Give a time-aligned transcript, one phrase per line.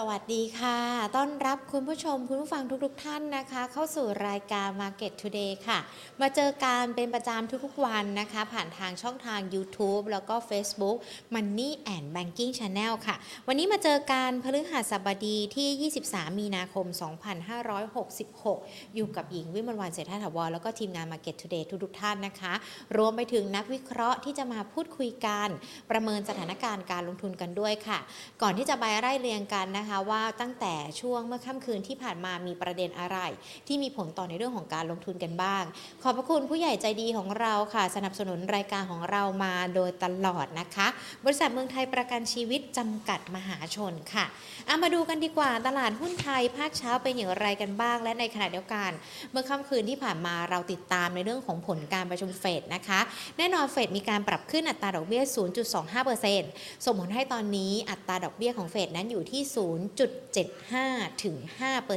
[0.00, 0.78] สวัสดีค่ะ
[1.16, 5.78] ต้อนรับคุณผู้ชมคุณผู้ฟังทุกๆทท่านนะคะ เข้าสู่รายการ Market Today ค่ะ
[6.20, 10.96] มาเจอการเป็นประจำทุกๆ วันนะคะ ผ่านทางช่องทาง YouTube แล้วก็ Facebook
[11.34, 13.16] Money and Banking Channel ค่ะ
[13.48, 16.86] วันนี้มาเจอการพฤหัสบดีที่ 23 มีนาคม
[18.10, 22.52] 2566 อยู่กับหญิงวิมลวันเศรษฐถาวรแล้วก็ทีมงาน Market Today ทุกๆ ท่านนะคะ
[22.96, 25.48] รวมไปถึงนักวิเคราะห์ที่จะมาพูดคุยกัน
[25.90, 27.98] ประเมินสถานการณ์การลงทุนกันด้วยค่ะ
[28.42, 33.18] ก่อนที่จะไปไล่เรียงกันนะคะว่าตั้งแต่ช่วงเมื่อค่ำคืนที่ผ่านมามีประเด็นอะไร
[33.66, 35.64] ที่มีผลต่อในเรื่องของการลงทุนกันบ้าง
[36.02, 40.86] ขอบพระคุณผู้ใหญ่ใจดีของเราค่ะ สนับสนุนรายการของเรามาโดยตลอดนะคะ
[41.24, 44.24] บริษัทเมืองไทยประกันชีวิตจำกัดมหาชนค่ะ
[44.66, 48.90] เอามาดูกันดีกว่าตลาดหุ้นไทยภาคเช้าเป็นอย่างไรกันบ้าง และในขณะเดียวกัน
[49.30, 53.00] เมื่อค่ำคืนที่ผ่านมาเราติดตามในเรื่องของผลการประชุมเฟดนะคะ
[53.38, 55.22] แน่นอนเฟดมีการปรับขึ้นอัตราดอกเบี้ย
[56.04, 59.42] 0.25%ส่งผลให้ตอนนี้อัตราดอกเบี้ยของเฟดนั้นอยู่ที่
[59.76, 61.36] 0.75 ถึง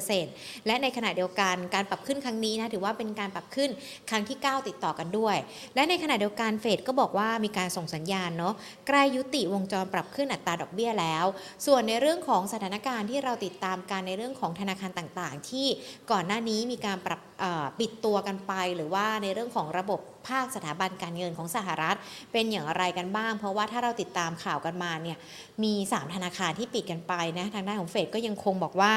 [0.04, 3.70] 5%และในขณะเดียวกันการปรับขึ้นครั้งนี้นะถือว่าเป็นการปรับขึ้น
[4.10, 5.36] ครั้งที่ 9 ติดต่อกันด้วย
[5.76, 8.54] และในขณะเดียวกันเฟดก็บอกว่ามีการส่งสัญญาณเนาะ
[8.88, 11.26] ใกล้ยุติวงจรปรับขึ้นอัตราดอกเบี้ยแล้ว
[11.66, 15.68] ส่วนในเรื่องของสถานการณ์ที่เราติดตามการในเรื่องของธนาคารต่างๆ ที่
[16.12, 17.22] ก่อนหน้านี้มีการปรับ
[17.80, 20.00] ปิดตัวกันไป หรือว่าในเรื่องของระบบ
[20.30, 21.98] ภาคสถาบันการเงินของสหรัฐ
[22.32, 25.18] เป็นอย่างไรกันบ้าง เพราะว่าถ้าเราติดตามข่าวกันมาเนี่ย
[25.64, 28.94] มี 3 ธนาคารที่ปิดกันไปนะทางด้านของเฟดก็ยังคงบอกว่า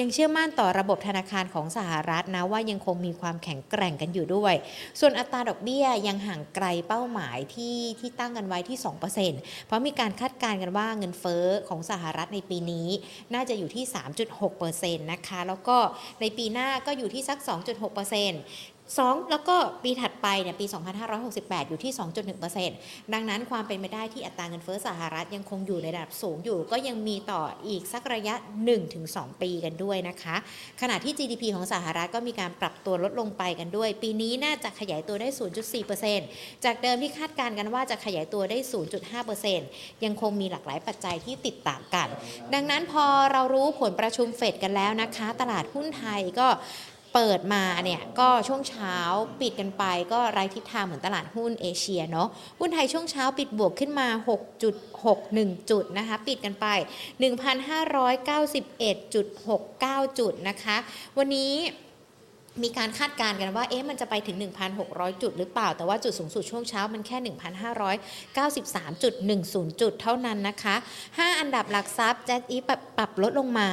[0.00, 4.54] ยังเชื่อมั่นต่อระบบธนาคารของสหรัฐนะว่ายังคงมีความแข็งแกร่งกันอยู่ด้วย
[5.00, 8.78] ส่วนอัตราดอกเบี้ยยังห่างไกลเป้าหมายที่ที่ตั้งกันไว้ที่
[9.22, 12.88] 2%เพราะมีการคาดการณ์กันว่าเงินเฟ้อของสหรัฐในปีนี้
[13.34, 13.84] น่าจะอยู่ที่
[14.44, 15.76] 3.6%นะคะแล้วก็
[16.20, 17.83] ในปีหน้าก็อยู่ที่สัก 2.6
[18.92, 20.66] 2 แล้วก็ปีถัดไปเนี่ยปี
[21.18, 21.92] 2568 อยู่ที่
[22.52, 28.34] 2.1%ดังนั้นความเป็นไปได้ที่อัตราเงินเฟ้อสหรัฐยังคงอยู่ในระดับสูงอยู่ ก็ยังมีต่ออีกสักระยะ
[28.88, 30.36] 1-2 ปีกันด้วยนะคะ
[30.80, 35.28] ขณะที่ GDP ของสหรัฐก็มีการปรับตัวลดลงไปกันด้วย ปีนี้น่าจะขยายตัวได้
[35.96, 38.58] 0.4%จากเดิมที่คาดการณ์กันว่าจะขยายตัวได้
[39.32, 42.08] 0.5%ยังคงมีหลากหลายปัจจัยที่ติดตามกัน
[42.54, 46.48] ดังนั้นพอเรารู้ผลประชุมเฟดกันแล้วนะคะ ตลาดหุ้นไทยก็
[47.14, 48.96] เปิดมาเนี่ยก็ช่วงเช้า
[49.40, 54.08] ปิดกันไปก็ไร้ทิศทางเหมือนตลาดหุ้นเอเชียเนาะหุ้นไทยช่วงเช้าปิดบวกขึ้นมา
[54.88, 56.66] 6.61 จุดนะคะปิดกันไป
[57.20, 60.76] 1,591.69 จุดนะคะ
[61.18, 61.52] วันนี้
[62.62, 64.36] มีการคาดการณ์กันว่าเอ๊ะมันจะไปถึง
[64.78, 70.74] 1,600 จุดหรือเปล่า แต่ว่าจุดสูงสุดช่วงเช้ามันแค่ 1,593.10 จุดเท่านั้นนะคะ
[71.06, 72.56] 5 อันดับหลักทรัพย์แจ็คอี
[72.98, 73.66] ปรับลดลงมา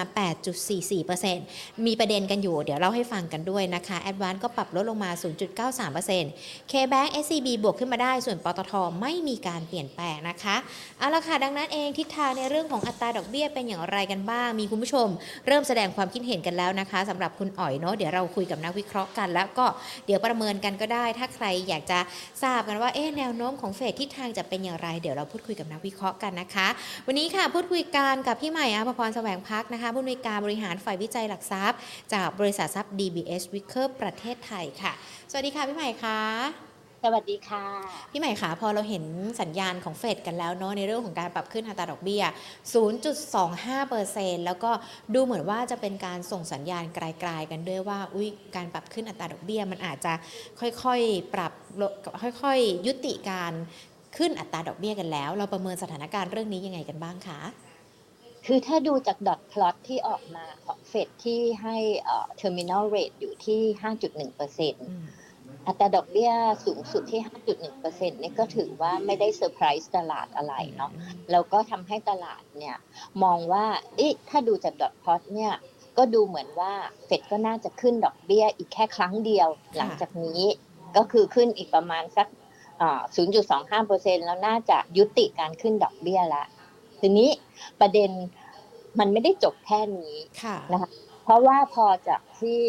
[1.09, 5.11] 8.44%มีประเด็นกันอยู่ เดี๋ยวเล่าให้ฟังกันด้วยนะคะแอดวานก็ปรับลดลงมา
[5.91, 10.55] 0.93% K-Bank SCB บวกขึ้นมาได้ ส่วนปตทไม่มีการเปลี่ยนแปลงนะคะ
[10.97, 15.07] เอาละค่ะดังนั้นเองทิศทางในเรื่องของอัตราดอกเบี้ยเป็นอย่างไรกันบ้าง มีคุณผู้ชม
[15.47, 19.65] เริ่มแสดงความคิดเห็นกันแล้วนะคะสำหรับคุณอ๋อยเนาะเดี๋ยวเราคุยกับนักวิเคราะห์กัน แล้วก็
[20.05, 21.99] เดี๋ยวประเมินกันก็ได้ ถ้าใครอยากจะ
[22.43, 26.67] ทราบกันว่าเอ๊แนวโน้มของเฟดทิศทางจะเป็นอย่างไร เดี๋ยวเราพูดคุยกับนักวิเคราะห์กันนะคะ
[27.07, 31.77] วันนี้ค่ะพูดคุยกันกับพี่ใหม่อาภพรแสวงพักนะคะผู้อำนวยการบริหารฝ่ายวิจัยหลักทรัพย์
[32.13, 34.93] จากบริษัททรัพย์ DBS w i c k e r ประเทศไทยค่ะ
[35.31, 36.70] สวัสดีค่ะพี่ใหม่คะ
[37.05, 37.65] สวัสดีค่ะ
[38.11, 39.03] พี่ใหม่คะพอเราเห็น
[39.41, 42.23] สัญญาณของเฟดกันแล้วเนาะในเรื่องของการปรับขึ้นอัตราดอกเบี้ย
[43.13, 44.71] 0.25%แล้วก็
[45.13, 50.13] ดูเหมือนว่าจะเป็นการส่งสัญญาณไกลๆกันด้วยว่าอุ้ยการปรับขึ้นอัตราดอกเบี้ย มันอาจจะ
[50.59, 51.51] ค่อยๆปรับ
[52.41, 53.53] ค่อยๆยุติการ
[54.17, 57.41] ขึ้นอัตราดอกเบี้ยกันแล้ว เราประเมินสถานการณ์เรื่องนี้ยังไงกันบ้างคะ
[58.45, 61.77] คือถ้าดูจาก dot plot ที่ออกมาของเฟดที่ให้
[62.37, 63.61] terminal rate อยู่ที่
[63.99, 64.87] 5.1%เปอร์เซ็นต์
[65.67, 66.31] อัตราดอกเบี้ย
[66.65, 67.21] สูงสุดที่
[67.65, 70.91] 5.1%นี่ก็ถือว่าไม่ได้เซอร์ไพรส์ตลาดอะไรเนาะ
[71.31, 72.77] แล้วก็ทำให้ตลาดเนี่ย
[73.23, 73.65] มองว่า
[73.97, 75.53] เอ๊ะถ้าดูจากดอทพลอตเนี่ย
[75.97, 76.73] ก็ดูเหมือนว่า
[77.05, 79.47] เฟดก็น่าจะขึ้นดอกเบี้ยอีกแค่ครั้งเดียว
[79.77, 80.41] หลังจากนี้
[80.97, 82.27] ก็คือขึ้นอีกประมาณสัก
[83.47, 86.45] 0.25%แล้วน่าจะยุติการขึ้นดอกเบี้ยละ
[86.99, 87.29] ทีนี้
[87.79, 88.09] ประเด็น
[88.99, 90.15] มันไม่ได้จบแค่นี้
[90.71, 90.89] นะคะ
[91.23, 92.59] เพราะว่าพอจากที่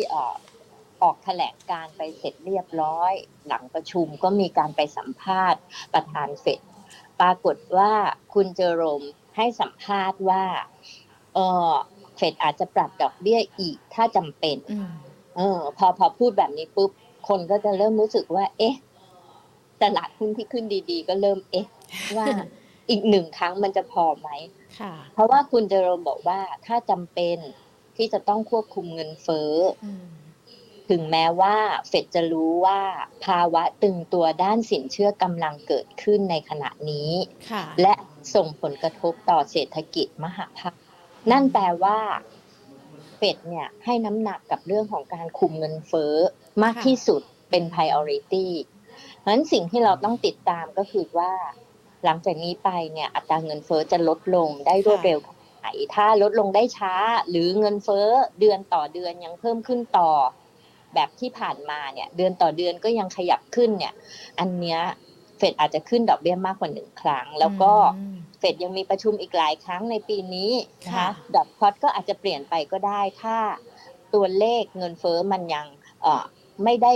[1.02, 3.12] ออกแถลงการไปเสร็จเรียบร้อย
[3.46, 5.60] หลังประชุมก็มีการไปสัมภาษณ์
[5.94, 6.60] ประธานเฟด
[7.20, 7.93] ปรากฏว่า
[8.34, 9.02] คุณเจอโรม
[9.37, 10.44] ให้สัมภาษณ์ว่า
[11.34, 11.38] เอ
[11.70, 11.72] อ
[12.16, 14.56] เฟดอาจจะปรับดอกเบี้ยอีกถ้าจำเป็น
[15.37, 16.90] เออ พอพอพูดแบบนี้ปุ๊บ
[17.28, 18.76] คนก็จะเริ่มรู้สึกว่า เอ๊ะ
[19.82, 21.66] ตลาดหุ้นที่ขึ้นดี ๆ ก็เริ่มเอ๊ะ
[22.16, 22.26] ว่า
[22.90, 24.28] อีกหนึ่งครั้งมันจะพอไหม
[25.14, 27.38] เพราะว่าคุณเจอโรมบอกว่าถ้าจำเป็น
[27.96, 29.52] ที่จะต้องควบคุมเงินเฟ้อ
[30.90, 31.56] ถึงแม้ว่า
[31.88, 32.81] เฟดจะรู้ว่า
[33.25, 37.11] ภาวะตึงตัวด้านสินเชื่อกำลังเกิดขึ้นในขณะนี้
[37.82, 37.94] และ
[38.34, 40.75] ส่งผลกระทบต่อเศรษฐกิจมหาภาค
[41.31, 41.99] นั่นแปลว่า
[43.17, 46.14] เฟดเนี่ยให้น้ำหนักกับเรื่องของการคุมเงินเฟ้อ
[46.62, 48.46] มากค่ะที่ที่สุดเป็น priority
[49.19, 51.32] เพราะฉะนั้นสิ่งที่เราต้องติดตามก็คือว่า
[52.05, 56.94] หลังจากนี้ไปเนี่ยอัตราเงินเฟ้อจะลดลงได้รวดเร็วแค่ไหนถ้าลดลงได้ช้า
[57.31, 58.06] หรือเงินเฟ้อ
[58.40, 60.11] เดือนต่อเดือนยังเพิ่มขึ้นต่อ
[60.94, 63.94] แบบที่ผ่านมาเนี่ย เดือนต่อเดือนก็ยังขยับขึ้นเนี่ย
[64.39, 64.81] อันเนี้ย
[65.39, 70.53] เฟดอาจจะขึ้นดอกเบี้ยมากกว่าหนึ่งครั้ง แล้วก็อืมเฟดยังมีประชุมอีกหลายครั้งในปีนี้
[70.87, 73.37] นะค่ะคะดอทพอตก็อาจจะเปลี่ยนไปก็ได้ถ้า
[74.15, 75.67] ตัวเลขเงินเฟ้อมันยัง
[76.03, 76.25] เอ่อ
[76.65, 76.94] ไม่ได้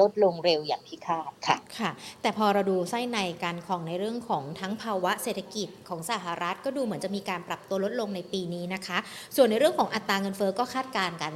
[0.00, 1.90] ลดลงเร็วอย่างที่คาดค่ะค่ะ
[2.22, 8.98] แต่พอเราดูไส้ในการของในเรื่องของทั้งภาวะเศรษฐกิจของสหรัฐก็ดูเหมือนจะมีการปรับตัวลดลงในปีนี้นะคะ
[9.36, 11.32] ส่วนในเรื่องของอัตราเงินเฟ้อก็คาดการณ์กัน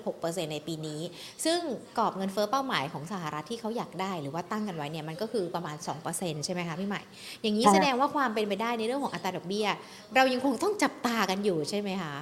[0.00, 1.00] 3.6%ในปีนี้
[1.44, 1.58] ซึ่ง
[1.98, 5.76] กรอบเงินเฟ้อเป้าหมายของสหรัฐที่เขาอยากได้ หรือว่าตั้งกันไว้เนี่ยมันก็คือประมาณ
[6.10, 7.00] 2%ใช่ไหมคะพี่ใหม่
[7.42, 9.66] อย่างนี้ค่ะแสดงว่าความเป็นไปได้ในเรื่องของอัตราดอกเบี้ย
[10.14, 12.14] เรายังคงต้องจับตากันอยู่ใช่ไหมคะ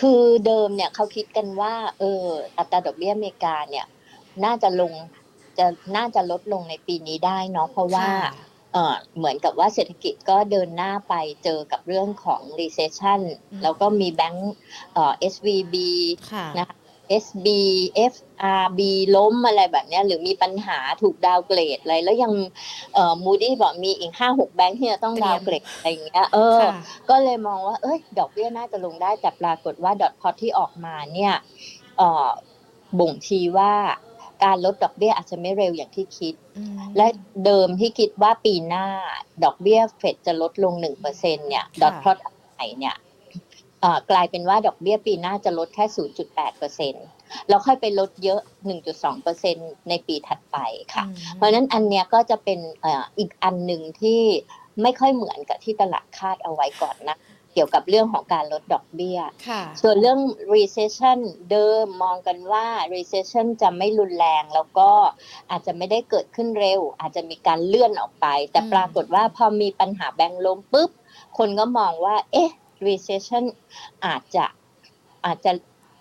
[0.00, 2.26] คือเดิมเนี่ยเขาคิดกันว่าเออ
[2.58, 3.86] อัตราดอกเบี้ยอเมริกาเนี่ย
[4.44, 4.92] น่าจะลง
[5.58, 8.32] จะน่าจะลดลงในปีนี้ได้เนาะเพราะว่าค่ะ
[8.72, 11.14] เออเหมือนกับว่าเศรษฐกิจก็เดินหน้าไป
[11.44, 13.20] เจอกับเรื่องของ recession
[13.52, 14.54] อืมแล้วก็มีแบงก์
[14.92, 15.74] เอ่อ SVB
[16.32, 16.76] ค่ะนะคะ
[17.24, 17.46] SB
[18.12, 18.80] FRB
[19.16, 22.32] ล้มอะไรแบบเนี้ยหรือมีปัญหาถูกดาวน์เกรดอะไร แล้วยัง
[22.94, 26.72] เอ่อ Moody บอกมีอีกห้าหกแบงค์ที่จะต้องเตรีดายวมน์เกรดอะไรอย่างเงี้ยเออค่ะ
[27.10, 31.34] ก็เลยมองว่า เอ้ย ดอกเบี้ยน่าจะลงได้แต่ปรากฏว่าดอทพอที่ออกมาเนี่ย
[31.98, 32.28] เอ่อ
[33.00, 33.72] บ่งชี้ว่า
[34.44, 37.06] การลดดอกเบี้ยอาจจะไม่เร็วอย่างที่คิดอืมและ
[37.44, 38.86] เดิมที่คิดว่าปีหน้า
[39.44, 40.74] ดอกเบี้ยเฟดจะลดลง
[41.06, 42.16] 1%เนี่ยค่ะดอทพอต
[42.54, 42.96] ไหนเนี่ย
[43.80, 45.84] เอ่อกลายเป็นว่าดอกเบี้ยปีหน้าจะลดแค่
[46.46, 48.40] 0.8%แล้วค่อยไปลดเยอะ
[49.14, 50.56] 1.2%ในปีถัดไป
[50.94, 54.20] ค่ะอืมเพราะฉะนั้นอันเนี้ยก็จะเป็นเอ่ออีกอันหนึ่งที่
[54.82, 57.16] ไม่ค่อยเหมือนกับที่ตลาดคาดเอาไว้ก่อนนะ
[57.52, 59.18] เกี่ยวกับเรื่องของการลดดอกเบี้ย
[59.48, 60.20] ค่ะส่วนเรื่อง
[60.54, 61.18] recession
[61.50, 64.90] เดิมมองกันว่า recession จะไม่รุนแรงแล้วก็
[65.50, 70.90] อาจจะไม่ได้เกิดขึ้นเร็ว อาจจะมีการเลื่อนออกไป แต่อืมปรากฏว่าพอมีปัญหาแบงก์ล้มปุ๊บ
[71.38, 72.50] คนก็มองว่า เอ๊ะ
[72.86, 73.44] recession
[74.06, 74.44] อาจจะ
[75.26, 75.52] อาจจะ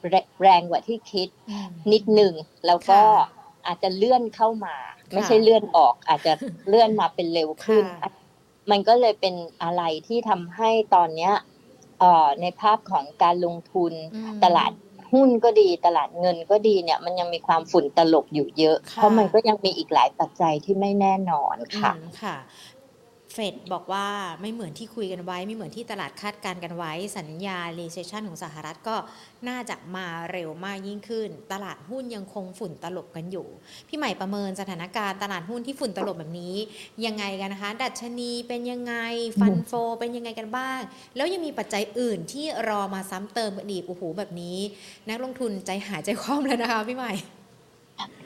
[0.10, 2.34] แรแรงกว่าที่คิดอืมนิดหนึ่ง
[2.68, 4.76] แล้วก็ค่ะอาจจะเลื่อนเข้ามา
[5.12, 6.34] ไม่ค่ะใช่เลื่อนออก อาจจะ
[6.68, 8.12] เลื่อนมาเป็นเร็วขึ้นค่ะ
[8.70, 11.34] มันก็เลยเป็นอะไรที่ทำให้ตอนเนี้ย
[12.00, 14.72] เอ่อในภาพของการลงทุนอืมตลาด
[15.12, 22.36] หุ้นก็ดีตลาดเงินก็ดีเนี่ย มันยังมีความฝุ่นตลบอยู่เยอะค่ะเพราะมันก็ยังมีอีกหลายปัจจัยที่ไม่แน่นอนค่ะอืมค่ะ
[23.32, 24.08] เฟดบอกว่า
[24.42, 28.96] ไม่เหมือนที่คุยกันไว้ ไม่เหมือนที่ตลาดคาดการณ์กันไว้ สัญญา recession ของสหรัฐก็
[29.48, 33.48] น่าจะมาเร็วมากยิ่งขึ้น ตลาดหุ้นยังคงฝุ่นตลบกันอยู่
[33.88, 36.56] พี่ใหม่ประเมินสถานการณ์ตลาดหุ้นที่ฝุ่นตลบแบบนี้
[37.06, 38.96] ยังไงกันนะคะ ดัชนีเป็นยังไง
[39.40, 40.80] ฟันโฟ เป็นยังไงกันบ้าง
[41.16, 44.58] แล้วยังมีปัจจัยอื่นที่รอมาซ้ำเติมกันอีกโอ้โหแบบนี้
[45.10, 47.14] นักลงทุนใจหายใจคว่ำแล้วนะคะพี่ใหม่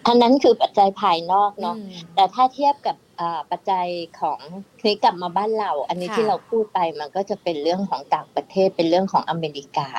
[0.06, 3.05] อันนั้นคือปัจจัยภายนอกเนาะอืมแต่ถ้าเทียบกับอ่า
[3.52, 3.88] ปัจจัย
[4.20, 4.40] ของ
[4.86, 9.90] นี้กลับมาบ้านเรา อันนี้ค่ะที่เราพูดไปมันก็จะเป็นเรื่องของต่างประเทศเป็นเรื่องของอเมริกา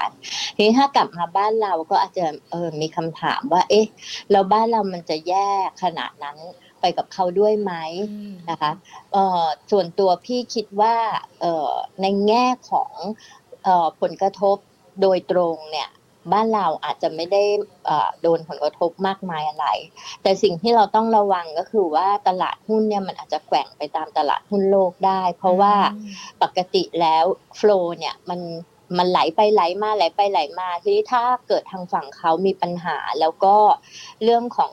[0.57, 3.87] ทีนี้ถ้ากลับมาบ้านเราก็อาจจะเออมีคำถามว่า เอ๊ะ
[4.31, 5.51] แล้วบ้านเรามันจะแย่
[5.83, 6.39] ขนาดนั้น
[6.81, 7.73] ไปกับเขาด้วยไหม
[8.11, 8.73] อืมนะคะ
[9.13, 10.97] เอ่อส่วนตัวพี่คิดว่า
[11.41, 12.93] เอ่อในแง่ของ
[13.65, 14.57] เอ่อผลกระทบ
[15.03, 15.89] โดยตรงเนี่ย
[16.33, 17.43] บ้านเราอาจจะไม่ได้
[18.23, 19.67] โดนผลกระทบมากมายอะไร
[20.23, 25.75] แต่สิ่งที่เราต้องระวังก็คือว่าตลาดหุ้นเนี่ยมันอาจจะแกว่งไปตามตลาดหุ้นโลกได้ เพราะว่า
[26.43, 27.25] ปกติแล้ว
[27.57, 28.41] โฟลเนี่ยมัน
[28.99, 33.57] มันไหลไปไหลมาไหลไปไหลมาทีนี้ถ้าเกิดทางฝั่งเขามีปัญหา แล้วก็
[34.25, 34.73] เรื่องของ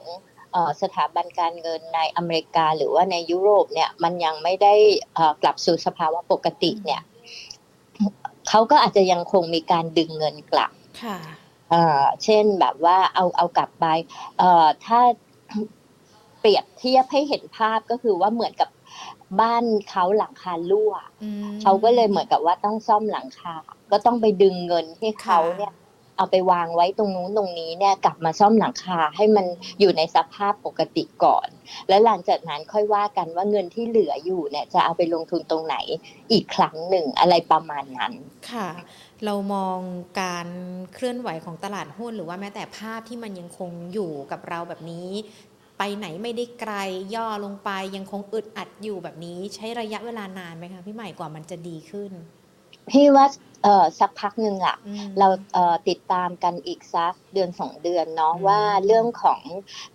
[0.82, 4.74] สถาบันการเงินในอเมริกาหรือว่าในยุโรปเนี่ยมันยังไม่ได้
[5.42, 7.02] กลับสู่สภาวะปกติเนี่ย
[8.48, 10.70] เขาก็อาจจะยังคงมีการดึงเงินกลับ
[11.70, 13.86] เอ่อเช่นแบบว่าเอาเอากลับไป
[14.38, 15.00] เอ่อถ้า
[16.40, 18.70] เปรียบเทียบให้เห็นภาพก็คือว่าเหมือนกับ
[19.40, 20.92] บ้านเขาหลังคารั่ว
[21.22, 23.54] อืมเขาก็เลยเหมือนกับว่าต้องซ่อมหลังคา
[23.90, 25.74] ก็ต้องไปดึงเงินให้เขาค่ะเนี่ย
[26.16, 29.46] เอาไปวางไว้ตรงนู้นตรงนี้เนี่ยกลับมาซ่อมหลังคาให้มัน
[29.80, 31.48] อยู่ในสภาพปกติก่อน
[31.88, 35.76] แล้วหลังจากนั้นค่อยว่ากันว่าเงินที่เหลืออยู่เนี่ย จะเอาไปลงทุนตรงไหน
[36.32, 38.12] อีกครั้งหนึ่งอะไรประมาณนั้น
[38.50, 38.68] ค่ะ
[39.24, 39.78] เรามอง
[40.22, 40.48] การ
[40.94, 45.10] เคลื่อนไหวของตลาดหุ้น หรือว่าแม้แต่ภาพที่มันยังคงอยู่กับเราแบบนี้
[45.78, 46.74] ไปไหนไม่ได้ไกล
[47.14, 52.12] ย่อลงไปยังคงอึดอัดอยู่แบบนี้ ใช้ระยะเวลานานไหมคะพี่ใหม่กว่ามันจะดีขึ้น
[52.90, 53.26] พี่ว่า
[53.66, 59.40] เออสักพักหนึ่งอะอืมเราเอ่อติดตามกันอีกสักเดือนสองเดือนเนาะอืมว่าเรื่องของ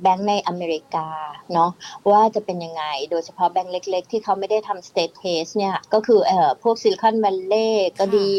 [0.01, 1.08] แบงก์ในอเมริกา
[1.53, 1.72] เนาะ
[2.12, 8.31] ว่าจะเป็นยังไงโดยเฉพาะแบงก์เล็ก ๆ ที่เขาไม่ได้ทำ state test เนี่ยก็คือเอ่อพวก Silicon Valley ก็ดี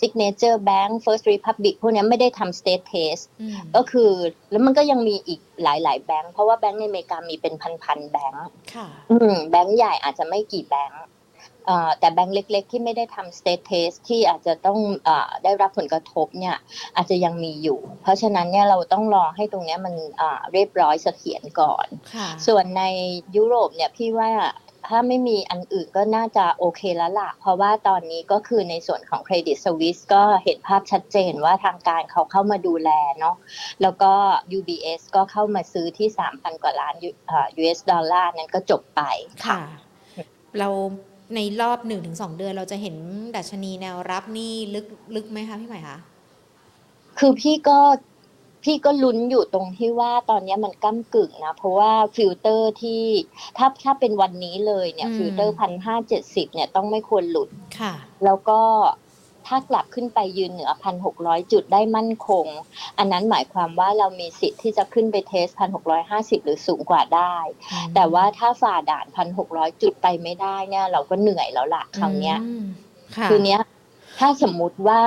[0.00, 4.10] Signature Bank First Republic พวกเนี้ยไม่ได้ทำ state test อืมก็คือ
[4.50, 11.17] แล้วมันก็ยังมีอีกหลาย ๆ แบงก์เพราะว่าแบงก์ในอเมริกามีเป็นพันๆแบงก์ค่ะอืมแบงก์ใหญ่อาจจะไม่กี่แบงก์เอ่อ
[11.98, 16.56] แต่แบงก์เล็ก ๆ ที่ไม่ได้ทำ state test ที่อาจจะต้องเออได้รับผลกระทบเนี่ย
[16.96, 22.82] อาจจะยังมีอยู่ เพราะฉะนั้นเนี่ยเราต้องรอให้ตรงเนี้ยมันอ่าเรียบร้อยเสถียรก่อนค่ะส่วนใน
[23.36, 24.30] ยุโรปเนี่ยพี่ว่า
[24.88, 33.36] ถ้าไม่มีอันอื่นก็น่าจะโอเคแล้วล่ะ เพราะว่าตอนนี้ก็คือในส่วนของเครดิตสวิสก็เห็นภาพชัดเจนว่าทางการเขาเข้ามาดูแลเนาะ
[33.82, 34.12] แล้วก็
[34.58, 39.02] UBS ก็เข้ามาซื้อที่ 3,000 กว่าล้าน U- อ่า US ดอลลาร์นั้นก็จบไป
[39.46, 39.60] ค่ะ
[40.58, 40.68] เรา
[41.34, 42.96] ในรอบหนึ่งถึงสองเดือนเราจะเห็น
[43.36, 45.98] ดัชนีแนวรับนี่ลึกลึกไหมคะพี่ใหม่คะ
[47.18, 47.78] คือพี่ก็
[48.64, 53.02] พี่ก็ลุ้นอยู่ตรงที่ว่าตอนเนี้ยมันก้ำกึ่งนะ เพราะว่าฟิลเตอร์ที่
[53.56, 57.94] ถ้าถ้าเป็นวันนี้เลยเนี่ยอืมฟิลเตอร์พันห้าเจ็ดสิบเนี่ยต้องไม่ควรหลุดค่ะ
[58.24, 58.60] แล้วก็
[59.48, 62.46] ถ้ากลับขึ้นไปยืนเหนือพันหกร้อยจุดได้มั่นคง
[62.98, 67.36] อันนั้นหมายความว่าเรามีสิทธิ์ที่จะขึ้นไปเทสพันหกร้อยห้าสิบหรือสูงกว่าได้
[67.94, 72.64] แต่ว่าถ้าฝ่าด่านพันหกร้อยจุดไปไม่ได้เนี่ย เราก็เหนื่อยแล้วล่ะคราวเนี้ยอืม
[73.16, 73.60] ค่ะคือเนี้ย
[74.18, 75.02] ถ้าสมมุติว่า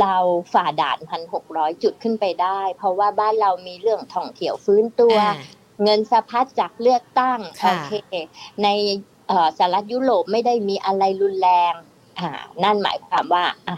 [0.00, 0.16] เรา
[0.52, 5.34] ฝ่าด่านพันหกร้อยจุดขึ้นไปได้ เพราะว่าบ้านเรามีเรื่องท่องเที่ยวฟื้นตัวอ่า
[5.82, 7.92] เงินสะพัดจากเลือกตั้งค่ะโอเค
[8.62, 8.68] ใน
[9.28, 11.74] เอ่อสหรัฐยุโรปไม่ได้มีอะไรรุนแรง
[12.22, 12.32] อ่า
[12.64, 13.76] นั่นหมายความว่าอะ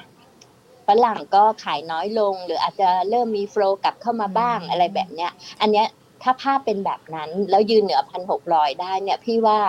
[0.88, 5.88] ฝรั่งก็ขายน้อยลง หรืออาจจะเริ่มมีโฟลว์กลับเข้ามาบ้างอะไรแบบเนี้ย อันเนี้ย
[6.22, 9.60] ถ้าภาพเป็นแบบนั้น แล้วยืนเหนือพันหกร้อยได้เนี่ย พี่ว่า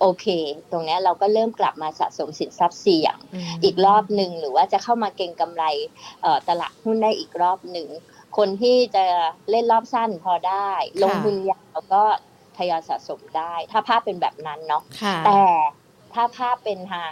[0.00, 0.26] โอเค
[0.70, 5.64] ตรงเนี้ยเราก็เริ่มกลับมาสะสมสินทรัพย์เสี่ยงมอีกรอบหนึ่งหรือว่าจะเข้ามาเก็งกำไร
[6.22, 7.88] เอ่อตลาดหุ้นได้อีกรอบหนึ่ง
[8.36, 9.04] คนที่จะ
[9.50, 10.70] เล่นรอบสั้นพอได้
[11.02, 12.04] ลงทุนยาวก็
[12.56, 15.42] ทยอยสะสมได้ ถ้าภาพเป็นแบบนั้นเนาะค่ะแต่
[16.14, 17.10] ถ้าภาพเป็นทาง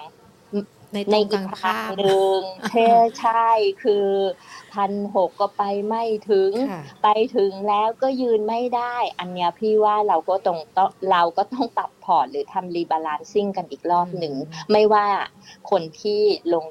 [0.94, 2.38] ในตในรงกอีลากงทาข้างมหนึ่ง
[2.70, 2.88] เท่
[3.20, 3.48] ใช่
[3.82, 4.06] คือ
[4.74, 15.06] พันหกก็ไปไม่ถึงค่ะไปถึงแล้วก็ยืนไม่ได้ อันเนี้ยพี่ว่าเราก็ต้องต้องเราก็ต้องปรับพอร์ตหรือทำรีบาลานซิ่งกันอีกรอบหนึ่งอืมไม่ว่า
[15.70, 16.20] คนที่
[16.52, 16.64] ลง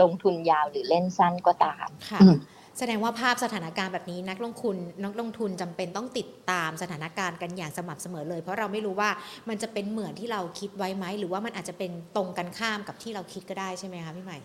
[0.00, 2.36] ลงทุนยาวหรือเล่นสั้นก็ตามค่ะอืม
[2.78, 9.10] แสดงว่าภาพสถานการณ์แบบนี้นักลงทุนนักลงทุนจำเป็นต้องติดตามสถานการณ์กันอย่างสม่ำเสมอเลย เพราะเราไม่รู้ว่า
[9.48, 14.38] มันจะเป็นเหมือนที่เราคิดไว้ไหม หรือว่ามันอาจจะเป็นตรงกันข้ามกับที่เราคิดก็ได้ใช่ไหมคะพี่ใหม่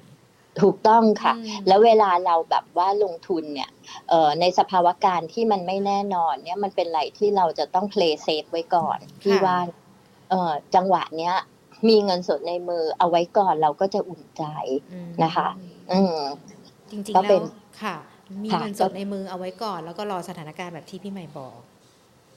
[0.62, 3.70] ถูกต้องค่ะอืมแล้วเวลาเราแบบว่าลงทุนเนี่ย
[4.10, 9.58] เอ่อในสภาวะการที่มันไม่แน่นอนเนี่ยมันเป็นอะไรที่เราจะต้อง play safe ไว้ก่อนพี่ว่า
[10.30, 11.36] เอ่อจังหวะเนี้ย
[11.90, 14.44] มีเงินสดในมือเอาไว้ก่อนเราก็จะอุ่นใจ
[14.94, 15.48] อืมนะคะ
[15.92, 16.20] อืม
[16.92, 17.44] จริงก็ๆเป็แล้วน
[17.84, 17.96] ค่ะ
[18.44, 21.58] มีค่ะเงินสดในมือเอาไว้ก่อน แล้วก็รอสถานการณ์แบบที่พี่ใหม่บอก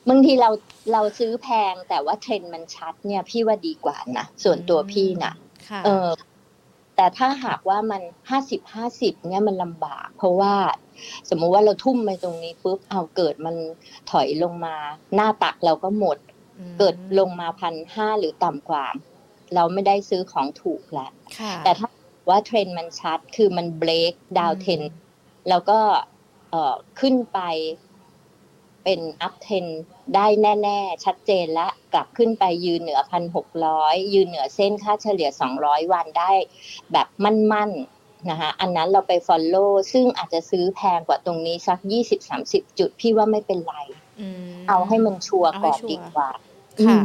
[0.08, 0.50] บางทีเรา
[0.92, 5.32] เราซื้อแพงแต่ว่าเทรนด์มันชัดเนี่ยพี่ว่าดีกว่านะส่วนตัวพี่นะ
[5.68, 6.08] ค่ะเออ
[6.96, 10.54] แต่ถ้าหากว่ามันห้าสิบห้าสิบเนี่ยมันลำบาก เพราะว่า
[11.28, 13.56] สมมุติว่าเราทุ่มไปตรงนี้ปุ๊บเอาเกิดมัน
[14.10, 14.76] ถอยลงมา
[15.14, 16.18] หน้าตักเราก็หมด
[16.72, 18.86] มเกิดลงมาพันห้าหรือต่ำกว่า
[19.54, 21.88] เราไม่ได้ซื้อของถูกแล้วค่ะแต่ถ้า
[22.28, 24.80] ว่าเทรนด์มันชัดคือมันเบรกดาวอืมเทน
[25.48, 25.80] แล้วก็
[26.50, 27.40] เอ่อขึ้นไป
[28.84, 29.66] เป็นอัพเทน
[30.14, 30.26] ได้
[30.62, 36.32] แน่ ๆ ชัดเจนและกลับขึ้นไปยืนเหนือพันหกร้อยยืนเหนือเส้นค่าเฉลี่ยสองร้อยวันได้
[36.92, 37.70] แบบมั่น
[38.00, 46.30] ๆ นะคะอันนั้นเราไป Follow ซึ่งอาจจะซื้อแพงกว่าตรงนี้สักยี่สิบสามสิบจุด พี่ว่าไม่เป็นไรมเอาให้มันชัวร์เอาให้ก่อนชัวร์ดีกว่า
[46.86, 47.04] ค่ะอ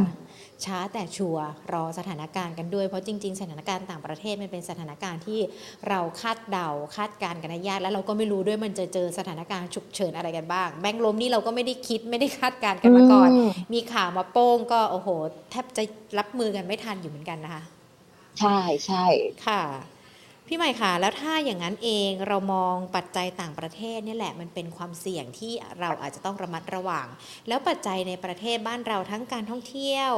[0.64, 5.40] ช้าแต่ชัวร์รอสถานการณ์กันด้วย เพราะจริง ๆ สถานการณ์ต่างประเทศมันเป็นสถานการณ์ที่
[5.88, 13.32] เราคาดเดาคาดการณ์กันได้ยากแล้วเราก็ไม่รู้ด้วยมันจะเจอสถานการณ์ฉุกเฉินอะไรกันบ้าง แบงค์ล้มนี่เราก็ไม่ได้คิดไม่ได้คาดการณ์กันมาก่อนม
[13.74, 15.08] มีข่าวมาโป้งก็โอ้โห
[15.50, 15.82] แทบจะ
[16.18, 17.62] รับมือกันไม่ทันอยู่เหมือนกันนะคะ
[18.40, 19.04] ใช่ใช่
[19.46, 19.62] ค่ะ
[20.50, 27.06] พี่ใหม่ค่ะ แล้วถ้าอย่างนั้นเองเรามองปัจจัยต่างประเทศนี่แหละมันเป็นความเสี่ยงที่เราอาจจะต้องระมัดระวัง
[27.48, 30.12] แล้วปัจจัยในประเทศบ้านเราทั้งการท่องเที่ยว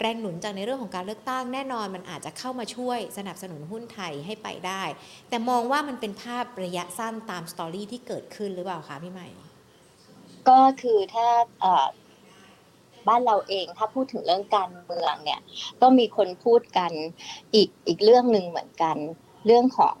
[0.00, 4.82] แรงหนุนจากในเรื่องของการเลือกตั้งแน่นอนมันอาจจะเข้ามาช่วยสนับสนุนหุ้นไทยให้ไปได้
[5.28, 9.28] แต่มองว่ามันเป็นภาพระยะสั้นตามสตอรี่ที่เกิดขึ้นหรือเปล่าคะพี่ใหม่
[10.48, 11.28] ก็คือถ้า
[13.08, 15.40] บ้านเราเองถ้าพูดถึงเรื่องการเมืองเนี่ย
[15.80, 16.92] ก็มีคนพูดกัน
[17.54, 18.98] อีกอีกเรื่องหนึ่งเหมือนกัน
[19.46, 19.96] เรื่องของ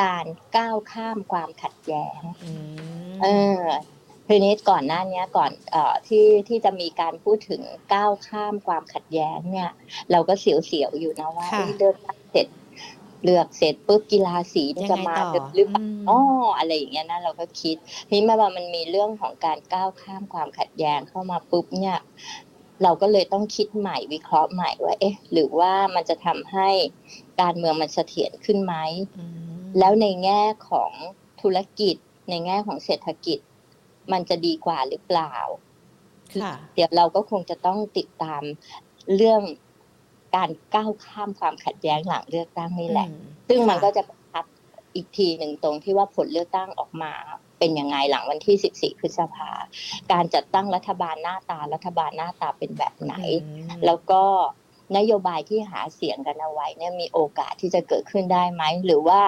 [0.00, 0.24] การ
[0.56, 2.52] ก้าวข้ามความขัดแย้งอื
[3.10, 3.26] มเอ
[3.60, 3.62] อ
[4.28, 7.62] ทีนี้ก่อนหน้าเนี้ยก่อนเอ่อที่ที่จะมีการพูดถึง
[7.94, 9.70] ก้าวข้ามความขัดแย้งเนี่ย
[10.10, 12.48] เราก็เสียวๆอยู่นะว่าค่ะเอ้ยเลือกตั้งเสร็จ
[13.24, 16.18] เลือกเสร็จปุ๊บกีฬาสีนี่ยังจะไงมาต่อหรือเปล่ามอ๋อ
[16.58, 17.76] อะไรอย่างเงี้ยนะเราก็คิด
[18.08, 21.98] ทีนี้มาว่ามันมีเรื่องของการก้าวข้ามความขัดแย้งเข้ามาปุ๊บเนี่ย
[22.82, 26.68] เราก็เลยต้องคิดใหม่วิเคราะห์ใหม่ว่า เอ๊ะ หรือว่ามันจะทำให้
[27.40, 28.74] การเมืองมันเสถียรขึ้นไหม
[29.18, 30.90] อืมแล้วในแง่ของ
[31.42, 31.96] ธุรกิจ
[32.30, 33.38] ในแง่ของเศรษฐกิจ
[34.12, 35.34] มันจะดีกว่าหรือเปล่า
[36.42, 38.42] ค่ะเดี๋ยวเราก็คงจะต้องติดตาม
[39.16, 39.42] เรื่อง
[40.36, 44.17] การก้าวข้ามความขัดแย้งหลังเลือกตั้งนี่แหละอืมซึ่งมันค่ะก็จะประทับ
[44.94, 47.12] อีกทีหนึ่งตรงที่ว่าผลเลือกตั้งออกมา
[47.58, 49.50] เป็นยังไงหลังวันที่ 14 พฤษภา
[50.12, 53.14] การจัดตั้งรัฐบาลหน้าตารัฐบาลหน้าตาเป็นแบบไหน
[53.44, 54.22] อืมแล้วก็
[54.96, 59.22] นโยบายที่หาเสียงกันเอาไว้เนี่ยมีโอกาสที่จะเกิดขึ้นได้ไหม หรือว่า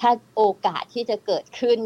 [0.00, 1.78] ถ้าโอกาสที่จะเกิดขึ้น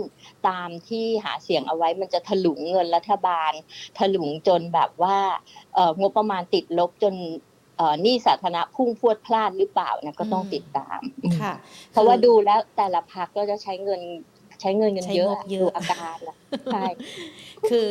[0.48, 3.52] ตามที่หาเสียงเอาไว้ มันจะถลุงเงินรัฐบาล
[3.98, 5.18] ถลุงจนแบบว่า
[5.74, 7.53] เอ่องบประมาณติดลบจนเอ่อ
[8.02, 11.00] หนี้สาธารณะพุ่งพรวดพลาดหรือเปล่านะก็ต้องอืมติดตาม
[11.40, 11.52] ค่ะ
[11.90, 14.02] เพราะว่าคือดูแล้วแต่ละพักก็จะใช้เงิน
[14.60, 16.36] ใช้เงินกันใช้เยอะงบเยอะดูอาการละ
[16.72, 16.84] ใช่
[17.70, 17.88] คือ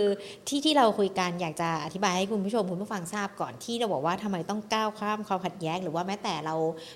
[0.47, 6.55] ที่ที่เราคุยกันอยากจะอธิบายให้คุณผู้ชมคุณผู้ฟังทราบก่อนที่เราบอกว่าทำไมต้องก้าวข้ามความขัดแย้ง หรือว่าแม้แต่เรา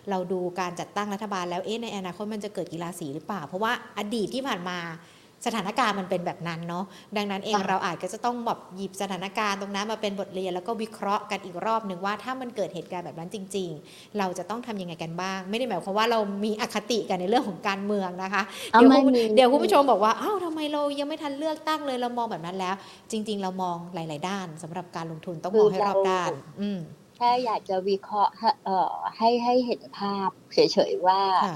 [0.09, 4.79] เราดูการจัดตั้งรัฐบาลแล้วเอ๊ะในอนาคตมันจะเกิดกีฬาสีหรือเปล่า เพราะว่าอดีตที่ผ่านมา
[5.45, 6.85] สถานการณ์มันเป็นแบบนั้นเนาะ
[7.17, 22.75] ดังนั้นเองค่ะเราอาจจะต้องแบบหยิบสถานการณ์ตรงนั้นมาเป็นบทเรียนแล้วก็วิเคราะห์กันอีกรอบหนึ่งว่าถ้ามันเกิดเหตุการณ์แบบนั้นจริง ๆ เราจะต้องทำยังไงกันบ้าง ไม่ได้หมายความว่าเรามีอคติกันในเรื่องของการเมืองนะคะเอาเดี๋ยวไม่คุณมีเดี๋ยวคุณผู้ชมบอกว่าอ้าวทำไมเรายังไม่ทันเลือกตั้งเลยเรามองแบบนั้นแล้ว
[23.11, 26.31] จริง ๆ เรามองหลาย ๆ ด้านสำหรับการลงทุนต้องมองให้รอบด้าน
[26.61, 26.79] อืม
[27.15, 30.59] แค่อยากจะวิเคราะห์ให้เอ่อให้ให้เห็นภาพเฉ
[30.89, 31.55] ยๆว่าค่ะ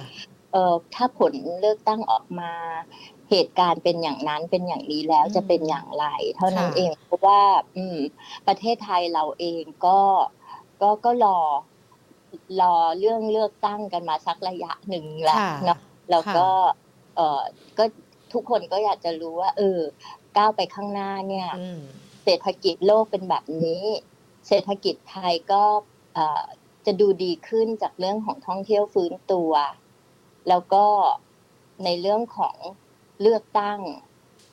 [0.51, 2.51] เอ่อถ้าผลเลือกตั้งออกมา
[3.32, 6.06] เหตุการณ์เป็นอย่างนั้นเป็นอย่างนี้แล้วอืมจะเป็นอย่างไร
[6.38, 7.41] เท่านั้นค่ะเองเพราะว่า
[7.78, 7.98] อืม
[8.48, 10.00] ประเทศไทยเราเองก็
[10.82, 11.39] ก็ก็รอ
[12.62, 15.80] รอเรื่องเลือกตั้งกันมาสักระยะหนึ่งแล้วค่ะเนาะ
[16.12, 16.48] แล้วก็
[17.15, 17.41] เอ่อ
[17.78, 17.84] ก็
[18.34, 19.80] ทุกคนก็อยากจะรู้ว่า เออ
[20.38, 21.82] ก้าวไปข้างหน้าเนี่ยอืม
[22.24, 23.84] เศรษฐกิจโลกเป็นแบบนี้
[24.48, 25.63] เศรษฐกิจไทยก็
[26.15, 26.44] เอ่อ
[26.86, 29.52] จะดูดีขึ้นจากเรื่องของท่องเที่ยวฟื้นตัว
[30.50, 30.86] แล้วก็
[31.86, 32.56] ในเรื่องของ
[33.21, 33.79] เลือกตั้ง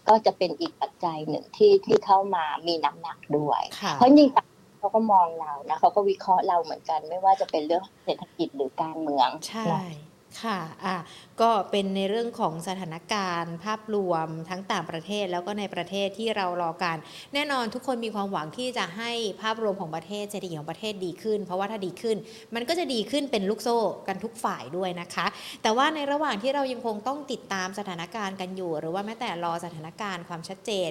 [0.08, 9.80] ก็จะเป็นอีกปัจจัยหนึ่งที่ที่เข้ามามีน้ำหนักด้วยค่ะเพราะจริงๆเขาก็มองเรานะเขาก็วิเคราะห์เราเหมือนกัน ไม่ว่าจะเป็นเรื่องเศรษฐกิจหรือการเมืองใช่เนาะ
[10.42, 10.96] ค่ะอะ
[11.40, 16.96] ก็เป็นในเรื่องของสถานการณ์ ภาพรวมทั้งต่างประเทศแล้วก็ในประเทศที่เรารอการ
[17.34, 22.16] แน่นอนทุกคนมีความหวังที่จะให้ภาพรวมของประเทศเศรษฐกิจของประเทศดีขึ้น เพราะว่าถ้าดีขึ้น
[22.54, 25.26] มันก็จะดีขึ้นเป็นลูกโซ่กันทุกฝ่ายด้วยนะคะ
[25.62, 30.90] แต่ว่าในระหว่างที่เรายังคงต้องติดตามสถานการณ์กันอยู่ หรือว่าแม้แต่รอสถานการณ์ความชัดเจน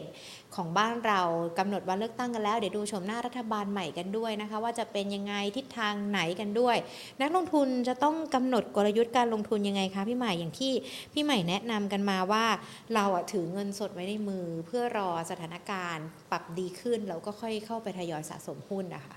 [0.56, 1.22] ของบ้านเรา
[1.60, 6.78] กำหนดวันเลือกตั้งกันแล้ว เดี๋ยวดูชมหน้ารัฐบาลใหม่กันด้วยนะคะ ว่าจะเป็นยังไงทิศทางไหนกันด้วย
[7.22, 10.74] นักลงทุนจะต้องกำหนดกลยุทธ์การลงทุนยังไงคะพี่ใหม่อย่างที่
[11.14, 12.46] พี่ใหม่แนะนำกันมาว่า
[12.94, 19.16] เราอะถือเงินสดไว้ในมือ เพื่อรอสถานการณ์ปรับดีขึ้นแล้วก็ค่อยเข้าไปทยอยสะสมหุ้นนะคะ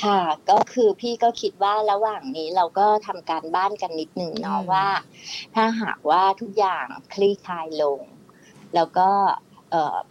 [0.00, 4.86] ค่ะก็คือพี่ก็คิดว่าระหว่างนี้เราก็ทำการบ้านกันนิดหนึ่งเนาะอืมว่า
[5.54, 8.00] ถ้าหากว่าทุกอย่างคลี่คลายลง
[8.74, 9.47] แล้วก็เอ่อ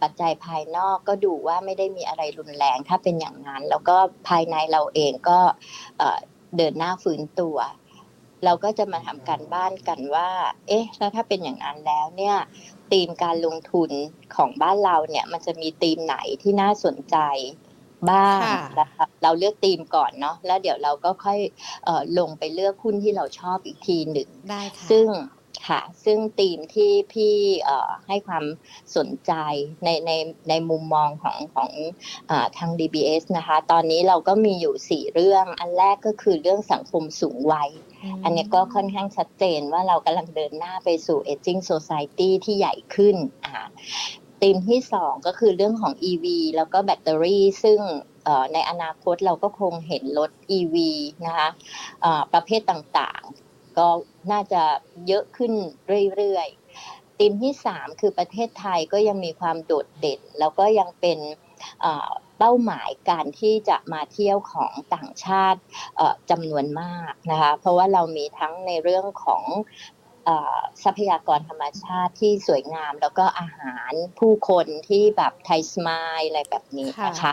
[0.02, 3.96] ปัจจัยภายนอกก็ดูว่าไม่ได้มีอะไรรุนแรงถ้าเป็นอย่างนั้น แล้วก็
[4.28, 5.38] ภายในเราเองก็
[5.98, 6.18] เอ่อ
[6.56, 7.56] เดินหน้าฟื้นตัว
[8.44, 10.28] เราก็จะมาทำการบ้านกันว่า
[10.68, 12.36] เอ๊ะแล้วถ้าเป็นอย่างนั้นแล้วเนี่ย
[12.90, 13.90] ธีมการลงทุน
[14.36, 17.16] ของบ้านเราเนี่ย มันจะมีธีมไหนที่น่าสนใจ
[18.10, 21.38] บ้างค่ะนะคะเราเลือกธีมก่อนเนาะแล้วเดี๋ยวเราก็ค่อย
[21.84, 25.06] เออลงไปเลือกหุ้นที่เราชอบอีกทีหนึ่งได้ค่ะซึ่ง
[25.66, 28.44] ค่ะ ซึ่งธีมที่พี่เอ่อให้ความ
[28.96, 29.32] สนใจ
[29.84, 30.10] ในใน
[30.48, 31.70] ในมุมมองของของ
[32.30, 37.70] อาทาง DBS นะคะ ตอนนี้เราก็มีอยู่สี่เรื่อง อันแรกก็คือเรื่องสังคมสูงวัย
[38.18, 43.66] มอันนี้ก็ค่อนข้างชัดเจนว่าเรากำลังเดินหน้าไปสู่ aging society ที่ใหญ่ขึ้นอ่า
[44.40, 47.80] ธีมที่สองก็คือเรื่องของ EV แล้วก็แบตเตอรี่ ซึ่ง
[48.24, 50.76] เอ่อในอนาคตเราก็คงเห็นรถ EV
[51.26, 51.48] นะคะ
[52.04, 53.88] อ่าประเภทต่างๆ ก็
[54.32, 54.62] น่าจะ
[55.06, 55.52] เยอะขึ้น
[56.16, 61.18] เรื่อยๆธีมที่สามคือประเทศไทยก็ยังมีความโดดเด่น แล้วก็ยังเป็น
[62.38, 65.60] เป้าหมายการที่จะมาเที่ยวของต่างชาติ
[66.30, 69.42] จำนวนมากนะคะเพราะว่าเรามีทั้งในเรื่องของ
[70.84, 77.32] ทรัพยากรธรรมชาติที่สวยงาม แล้วก็อาหารผู้คนที่แบบไทยสมายอะไรแบบนี้นะคะ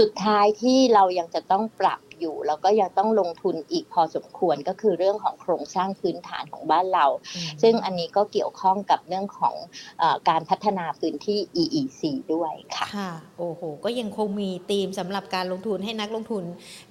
[0.00, 7.06] สุดท้ายที่เรายังจะต้องปรับอยู่แล้วก็ยังต้องลงทุนอีกพอสมควรก็คือเรื่องของโครงสร้างพื้นฐานของบ้านเรา
[7.36, 9.54] อืมซึ่งอันนี้ก็เกี่ยวข้องกับเรื่องของ
[9.98, 12.02] เออการพัฒนาพื้นที่ EEC
[12.34, 16.44] ด้วยค่ะค่ะโอ้โห ก็ยังคงมีธีมสำหรับการลงทุนให้นักลงทุน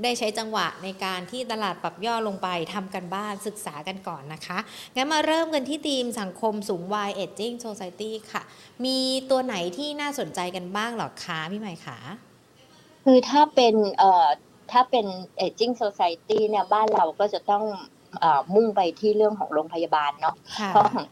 [0.04, 4.58] ได้ใช้จังหวะในการที่ตลาดปรับย่อลงไปทำกันบ้านศึกษากันก่อนนะคะ
[4.96, 8.44] งั้นมาเริ่มกันที่ธีมสังคมสูงวัย Aging Society ค่ะ
[8.86, 8.98] มี
[9.30, 12.00] ตัวไหนที่น่าสนใจกันบ้างเหรอคะพี่ใหม่คะ
[13.10, 14.28] คือถ้าเป็นเอ่อ
[14.72, 15.06] ถ้าเป็น
[15.46, 17.64] aging society เนี่ยบ้านเราก็จะต้อง
[18.20, 21.06] เอ่อมุ่งไปที่เรื่องของโรงพยาบาลเนาะค่ะเพราะของ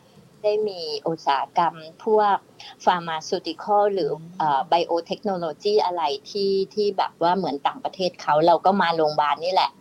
[0.44, 2.38] ได้มีอุตสาหกรรมพวก
[2.86, 9.72] pharmaceutical หรือเอ่อ biotechnology อะไรที่ที่แบบว่าเหมือนต่างประเทศเขาเราก็มาโรงพยาบาลนี่แหละ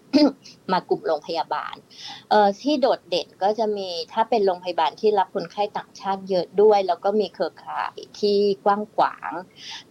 [0.72, 1.74] มากลุ่มโรงพยาบาล
[2.30, 9.32] เอ่อที่โดดเด่นก็จะมีถ้าเป็นโรงพยาบาลที่รับคนไข้ต่างชาติเยอะด้วย แล้วก็มีเครือข่ายที่กว้างขวาง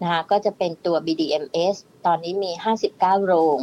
[0.02, 2.52] นะคะก็จะเป็นตัว BDMS ตอนนี้มี
[2.90, 3.60] 59 โรง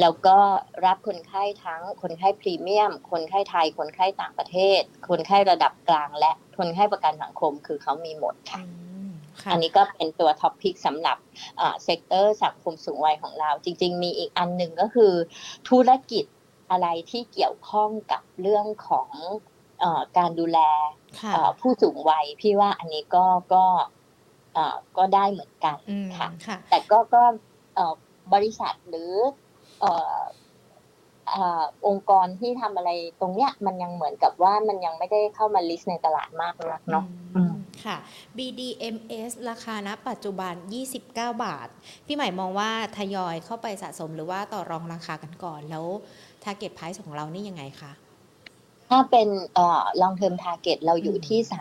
[0.00, 0.38] แล้วก็
[0.86, 8.93] รับคนไข้ทั้งคนไข้พรีเมียม คนไข้ไทย คนไข้ต่างประเทศ คนไข้ระดับกลางและคนไข้ประกันสังคมคือเขามีหมดค่ะ
[9.34, 11.16] อืมค่ะอันนี้ก็เป็นตัว top pick สำหรับ
[11.84, 15.12] sector สังคมสูงวัยของเรา จริง ๆ มีอีกอันหนึ่งก็คือ
[15.68, 16.24] ธุรกิจ
[16.70, 19.10] อะไรที่เกี่ยวข้องกับเรื่องของ
[19.80, 20.58] เออการดูแล
[21.20, 23.64] ค่ะเอ่อผู้สูงวัยพี่ว่าอันนี้ก็ก็
[24.54, 27.22] เอ่อก็ได้เหมือนกันอืมค่ะค่ะ แต่ก็ก็
[27.74, 27.94] เอ่อ
[28.34, 29.12] บริษัทหรือ
[29.80, 30.18] เอ่อ
[31.30, 37.53] เอ่อองค์กรที่ทำอะไรตรงเนี้ยมันยังเหมือนกับว่ามันยังไม่ได้เข้ามา list ในตลาดมากนักเนาะอืมอืม
[37.84, 37.96] ค่ะ
[38.36, 40.54] BDMS ราคาณปัจจุบัน
[40.98, 41.68] 29 บาท
[42.06, 45.86] พี่ใหม่มองว่าทยอยเข้าไปสะสมหรือว่าต่อรองราคากันก่อน แล้ว
[46.44, 47.92] target price ของเรานี่ยังไงคะ
[48.90, 51.60] ถ้าเป็นเอ่อ long term target เราอยู่ที่ค่ะ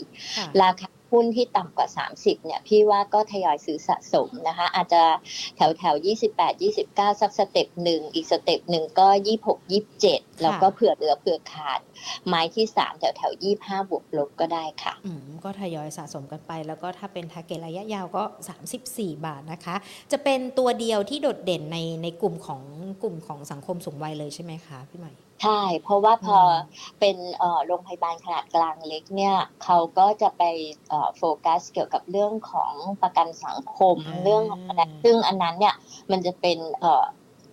[0.00, 5.02] 34 ราคา หุ้นที่ต่ำกว่า 30เนี่ยพี่ว่าก็ทยอยซื้อสะสมนะคะ อาจจะ
[5.56, 9.08] แถวแถวๆ28 29 สัก step หนึ่งอีก step หนึ่งก็
[9.54, 9.58] 26
[10.00, 11.80] 27 แล้วก็เผื่อเหลือเผื่อขาด
[12.26, 18.22] ไม้ที่ 3 แถวแถวๆ25 บวกลบก็ได้ค่ะอืมก็ทยอยสะสมกันไป แล้วก็ถ้าเป็น target ระยะยาวก็
[18.74, 19.76] 34 บาทนะคะ
[20.12, 22.62] จะเป็นตัวเดียวที่โดดเด่นในในกลุ่มของ
[23.02, 25.12] กลุ่มของสังคมสูงวัยเลยใช่ไหมคะพี่ใหม่
[25.44, 26.52] ใช่ เพราะว่าพออม
[27.00, 30.42] เป็นเอ่อโรงพยาบาลขนาดกลางเล็กเนี่ยเขาก็จะไป
[30.88, 35.74] เอ่อโฟกัสเกี่ยวกับเรื่องของประกันสังคมเรื่องของอะไรซึ่งอันนั้นเนี่ย
[36.10, 37.04] มันจะเป็นเอ่อ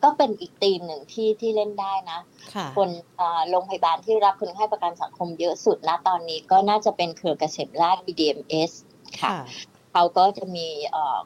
[0.04, 2.20] ก็เป็นอีกธีมหนึ่งที่ที่เล่นได้นะ
[2.54, 8.72] ค่ะคนเอ่อโรงพยาบาลที่รับคนไข้ประกันสังคมเยอะสุดนะตอนนี้ก็น่าจะเป็นเครือเกษมราช BDMS
[9.22, 9.38] ค่ะค่ะ
[9.92, 11.20] เขาก็จะมีเอ่อ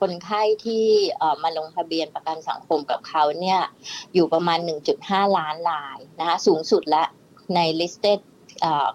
[0.00, 0.84] คนไข้ที่
[1.18, 3.60] เอ่อมาลงทะเบียนประกันสังคมกับเขาเนี่ย
[4.14, 4.58] อยู่ประมาณ
[4.98, 7.04] 1.5 ล้านรายนะคะสูงสุดและ
[7.54, 8.20] ใน listed
[8.60, 8.88] เอ่อ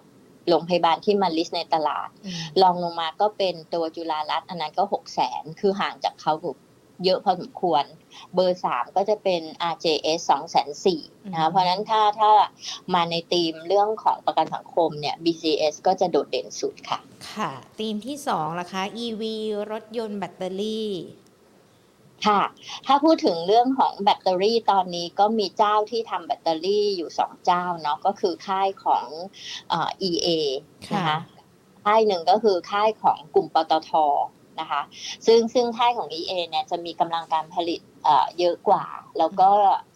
[0.49, 6.33] โรงพยาบาลที่มา list ในตลาดอืมลองลงมาก็เป็นตัวจุฬารัตน์อันนั้นก็6 0 0 0 0 0คือห่างจากเขา
[7.05, 7.83] เยอะพอสมควร
[8.33, 12.31] เบอร์ 3 ก็จะเป็น RJS 2 4 0 0 0นะคะเพราะฉะนั้นถ้าถ้า
[12.93, 16.99] มาในธีมเรื่องของประกันสังคมเนี่ย BCS ก็จะโดดเด่นสุดค่ะ
[17.31, 19.23] ค่ะธีมที่2ล่ะคะ EV
[19.71, 20.91] รถยนต์แบตเตอรี่
[22.27, 22.41] ค่ะ
[22.85, 29.07] ถ้าพูดถึงเรื่องของแบตเตอรี่ตอนนี้ก็มีเจ้าที่ทำแบตเตอรี่อยู่สองเจ้าเนาะก็คือค่ายของ
[29.69, 30.27] เอ่อ EA
[30.95, 31.17] นะคะค่ะ
[31.85, 33.91] ค่ายหนึ่งก็คือค่ายของกลุ่มปตท
[34.61, 34.81] นะคะ
[35.25, 37.81] ซึ่งซึ่งค่ายของ EA เนี่ยจะมีกำลังการผลิต
[38.39, 38.85] เยอะกว่า
[39.17, 39.51] แล้วก็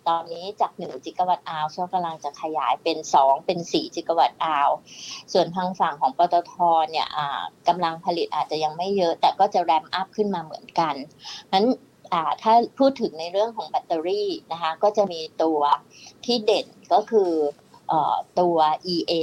[0.08, 4.70] ตอนนี้จาก 1 จิกะวัตต์อาวก็กำลังจะขยายเป็น 2 เป็น 4 จิกะวัตต์อาว
[5.34, 6.54] ส่วนทางฝั่งของปตท
[6.92, 10.94] เนี่ยอ่ากำลังผลิตอาจจะยังไม่เยอะ แต่ก็จะแรมอัพขึ้นมาเหมือนกัน
[11.54, 11.66] นั้น
[12.44, 15.60] ถ้าพูดถึงในเรื่องของแบตเตอรี่นะคะก็จะมีตัว
[16.26, 17.32] ที่เด่นก็คือ
[17.92, 17.94] อ
[18.40, 18.58] ตัว
[18.94, 19.14] EA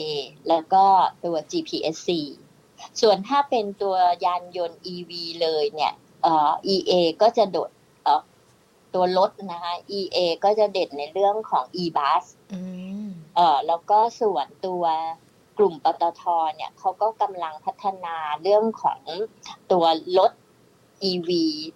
[0.49, 0.85] แล้วก็
[1.25, 2.09] ตัว GPSC
[3.01, 5.11] ส่วนถ้าเป็นตัวยานยนต์ EV
[5.43, 5.93] เลยเนี่ย
[6.23, 6.93] เอ่อ EA
[7.23, 7.71] ก็จะโดด
[8.05, 8.23] เอ่อ
[8.95, 12.61] ตัวรถนะคะ EA ก็จะเด่นในเรื่องของ e-bus อื
[13.07, 14.85] มเอ่อแล้วก็ส่วนตัว
[15.59, 16.23] กลุ่มปตท
[16.57, 19.01] เนี่ยเขาก็กำลังพัฒนาเรื่องของ
[19.73, 19.85] ตัว
[20.19, 20.33] รถ
[21.11, 21.31] EV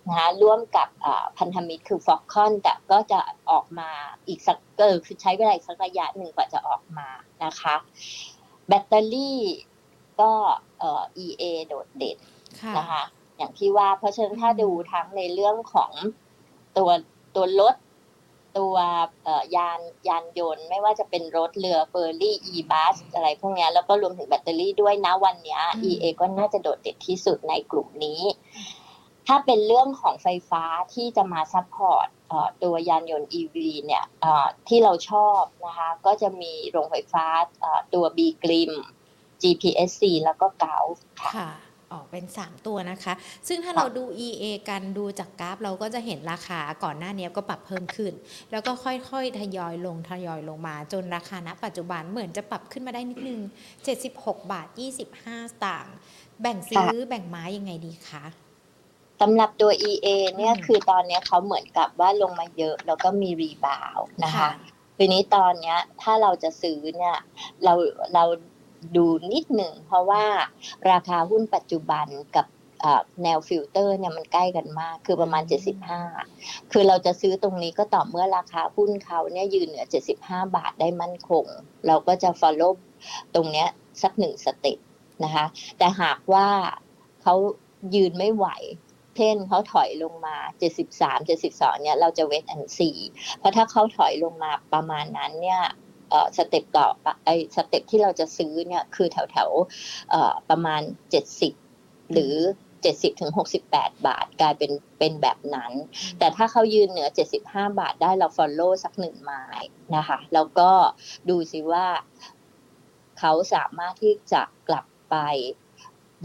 [0.09, 3.91] นะคะร่วมกับอ่าพันธมิตรคือ Foxconn แต่ก็จะออกมา
[4.29, 7.09] อีกสักเออคือใช้เวลาอีกสักระยะหนึ่งกว่าจะออกมา
[7.45, 7.77] นะคะ
[8.69, 9.41] แบตเตอรี่
[10.21, 10.33] ก็
[10.81, 12.19] เอ่อ EA โดดเด่น
[12.63, 13.03] ค่ะนะคะ
[13.37, 15.91] อย่างที่ว่าเพราะฉะนั้นถ้าดูทั้งในเรื่องของ
[16.77, 16.91] ตัว
[17.37, 17.75] ตัวรถ
[18.59, 18.77] ตัว
[19.25, 28.23] เอ่อยานยานยนต์ ไม่ว่าจะเป็นรถเรือเฟอร์รี่อีบัสอะไรพวกเนี้ยแล้วก็รวมถึงแบตเตอรี่ด้วยนะวันเนี้ยอืม EA ก็น่าจะโดดเด่นที่สุดในกลุ่มนี้
[29.27, 37.27] ถ้าเป็นเรื่องของไฟฟ้าที่จะมา support เอ่อตัวยานยนต์ EV เนี่ยเอ่อที่เราชอบนะคะ ก็จะมีโรงไฟฟ้า
[37.61, 38.73] เอ่อตัว B.Grimm
[39.43, 40.79] GPSC แล้วก็ GULF
[41.23, 41.51] ค่ะค่ะ
[41.93, 43.15] ออกเป็น 3 ตัวนะคะ
[43.49, 48.13] ซึ่งถ้าเราดู EA กันดูจากกราฟ เราก็จะเห็นราคาก่อนหน้านี้ก็ปรับเพิ่มขึ้น
[48.51, 53.41] แล้วก็ค่อยๆ ทยอยลงทยอยลงมา จนราคาณปัจจุบันเหมือนจะปรับขึ้นมาได้นิดนึง
[53.97, 55.97] 76 บาท 25สตางค์
[56.41, 58.25] แบ่งซื้อแบ่งไม้ยังไงดีคะ
[59.21, 64.51] สำหรับตัว EA เนี่ยอืมคือตอนเนี้ยเขาเหมือนกับว่าลงมาเยอะ แล้วก็มี rebound นะคะ
[64.99, 67.17] ทีนี้ตอนเนี้ยถ้าเราจะซื้อเนี่ย
[67.65, 67.75] เรา
[68.15, 68.25] เรา
[68.97, 70.25] ดูนิดหนึ่ง เพราะว่า
[70.91, 72.47] ราคาหุ้นปัจจุบันกับ
[72.81, 75.43] เอ่อแนวฟิลเตอร์เนี่ยมันใกล้กันมาก คือประมาณ
[76.07, 79.87] 75 คือเราจะซื้อตรงนี้ก็ต่อเมื่อราคาหุ้นเขาเนี่ยยืนเหนือ
[80.21, 81.45] 75 บาทได้มั่นคง
[81.87, 82.73] เราก็จะ follow
[83.35, 83.69] ตรงเนี้ย
[84.03, 84.79] สักหนึ่ง step
[85.25, 85.47] นะคะ
[85.79, 86.49] แต่หากว่า
[87.23, 87.35] เขา
[87.95, 88.49] ยืนไม่ไหว
[89.17, 90.37] เช่นเขาถอยลงมา
[90.87, 91.17] 73
[91.51, 92.91] 72 เนี่ยเราจะ wait and see
[93.39, 95.86] เพราะถ้าเขาถอยลงมาประมาณนั้นเนี่ยเอ่อ
[96.37, 100.83] step ต่อไปไอ step ที่เราจะซื้อเนี่ยคือแถวแถวๆเอ่อประมาณ
[101.47, 102.35] 70 หรือ
[102.77, 103.33] 70ถึง
[103.69, 105.73] 68 บาทกลายเป็นเป็นแบบนั้น
[106.19, 107.09] แต่ถ้าเขายืนเหนือ
[107.43, 109.45] 75 บาทได้เรา follow สักหนึ่งไม้
[109.97, 110.71] นะคะ แล้วก็
[111.29, 111.87] ดูสิว่า
[113.19, 115.17] เขาสามารถที่จะกลับไป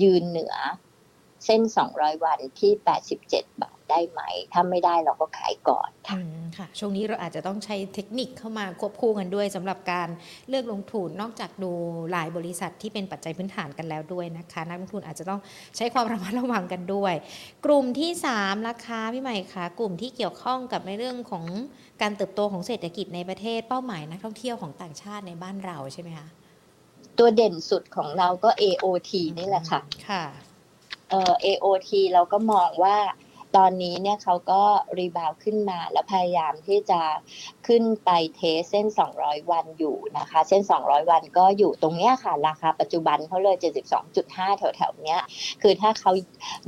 [0.04, 0.56] ยืนเหนือ
[1.46, 1.62] เส้น
[1.94, 2.72] 200 วันที่
[3.18, 4.22] 87 บาท ได้ไหม
[4.54, 10.10] ถ้าไม่ได้เราก็ขายก่อนค่ะอืมค่ะ ช่วงนี้เราอาจจะต้องใช้เทคนิคเข้ามาควบคู่กันด้วยสำหรับการ
[10.50, 11.72] เลือกลงทุนนอกจากดู
[12.12, 15.40] หลายบริษัทที่เป็นปัจจัยพื้นฐานกันแล้วด้วยนะคะ นักลงทุนอาจจะต้อง
[15.78, 17.14] ใช้ความระมัดระวังกันด้วย
[17.66, 21.46] กลุ่มที่3ราคาพี่ใหม่คะกลุ่มที่เกี่ยวข้องกับในเรื่องของ
[22.02, 26.28] การเติบโตของเศรษฐกิจในประเทศเป้าหมายนักท่องเที่ยวของต่างชาติในบ้านเราใช่ไหมคะ
[27.18, 30.24] ตัวเด่นสุดของเราก็ AOT นี่แหละค่ะ ค่ะ
[31.10, 32.98] เอ่อ AOT เราก็มองว่า
[33.58, 34.64] ตอนนี้เนี่ยเขาก็
[34.98, 37.02] รีบาวขึ้นมาแล้วพยายามที่จะ
[37.68, 38.88] ขึ้นไปเทสเส้น
[39.20, 43.58] 200 วันอยู่นะคะ เส้น 200 วันก็อยู่ตรงเนี้ยค่ะ ราคาปัจจุบันเขาเลย
[44.08, 45.22] 72.5 แถวๆเนี้ย
[45.62, 46.12] คือถ้าเขา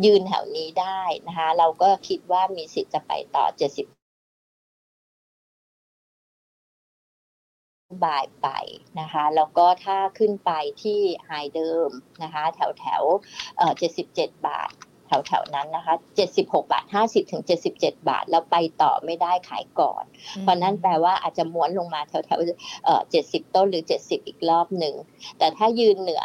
[0.05, 3.85] ยืนแถวนี้ได้นะคะ เราก็คิดว่ามีสิทธิ์จะไปต่อ 70
[8.03, 8.49] บายไป
[8.99, 10.51] นะคะแล้วก็ถ้าขึ้นไป
[10.83, 11.89] ที่ไฮเดิม
[12.23, 13.03] นะคะแถวแถว
[13.57, 13.73] เอ่อ
[14.07, 14.92] 77บาทแถว
[15.27, 15.95] แถวๆนั้นนะคะ
[16.33, 17.43] 76บาท50ถึง
[17.75, 20.03] 77 บาท แล้วไปต่อไม่ได้ขายก่อน
[20.41, 24.95] เพราะนั้นแปลว่าอาจจะม้วนลงมาแถวแถวๆเอ่อ70 ต้นหรือ 70 อีกรอบหนึ่ง
[25.37, 26.23] แต่ถ้ายืนเหนือ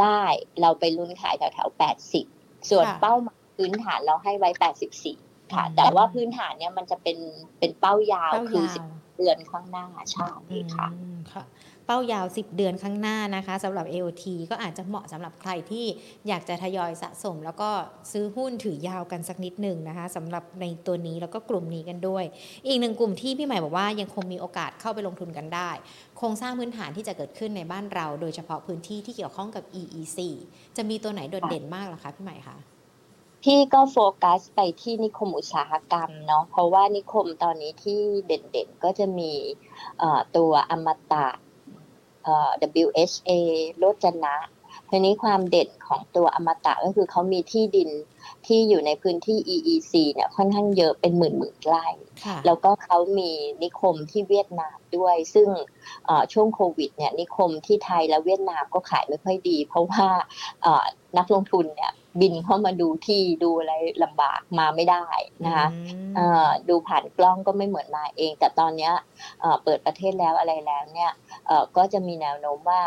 [0.00, 0.22] ได้
[0.60, 1.80] เราไปลุ้นขายแถวแถวๆ
[2.20, 4.50] 80 ส่วนค่ะเป้าหมายพื้นฐานเราให้ไว้
[4.98, 7.18] 84 ค่ะอืมแต่ว่าพื้นฐานเนี่ยมันจะเป็น
[7.58, 10.26] เป็นเป้ายาวเป้าคือยาว10เดือนข้างหน้าใช่
[10.74, 11.44] ค่ะอืมค่ะ
[11.86, 15.86] เป้ายาว 10 เดือนข้างหน้านะคะสำหรับ AOT ก็อาจจะเหมาะสำหรับใครที่
[16.28, 17.70] อยากจะทยอยสะสม แล้วก็
[18.12, 22.24] ซื้อหุ้นถือยาวกันสักนิดหนึ่งนะคะสำหรับในตัวนี้แล้วก็กลุ่มนี้กันด้วย
[22.66, 25.70] อีกหนึ่งกลุ่มที่พี่ใหม่บอกว่ายังคงมีโอกาสเข้าไปลงทุนกันได้
[26.16, 30.18] โครงสร้างพื้นฐานที่จะเกิดขึ้นในบ้านเรา โดยเฉพาะพื้นที่ที่เกี่ยวข้องกับ EEC
[30.76, 32.58] จะมีตัวไหนโดดเด่นมากหรอคะพี่ใหม่คะ
[33.46, 39.32] พี่ก็โฟกัสไปที่นิคมอุตสาหกรรมเนาะเพราะว่านิคมตอนนี้ที่เด่นๆก็จะมี
[40.36, 41.26] ตัวอมตะ
[42.84, 43.30] WHA
[43.78, 44.36] โรจนะ
[44.90, 47.90] ทีนี้ความเด่นของตัวอมตะก็คือเขามีที่ดิน
[48.46, 51.86] ที่อยู่ในพื้นที่ EEC เนี่ยค่อนข้างเยอะเป็นหมื่นๆไร่
[52.24, 53.30] ค่ะแล้วก็เขามี
[53.62, 55.48] นิคมที่เวียดนามด้วย ซึ่ง
[56.06, 60.06] เอ่อช่วงโควิดเนี่ยนิคมที่ไทยและเวียดนามก็ขายไม่ค่อยดี เพราะว่า
[60.62, 60.84] เอ่อ
[61.18, 65.04] นักลงทุนเนี่ย บินเข้ามาดูที่ดูอะไรลำบากมาไม่ได้
[65.44, 68.92] นะคะอืมเอ่อดูผ่านกล้องก็ไม่เหมือนมาเอง แต่ตอนเนี้ย
[69.40, 71.12] เอ่อเปิดประเทศแล้วอะไรแล้วเนี่ย
[71.46, 72.82] เอ่อก็จะมีแนวโน้มว่า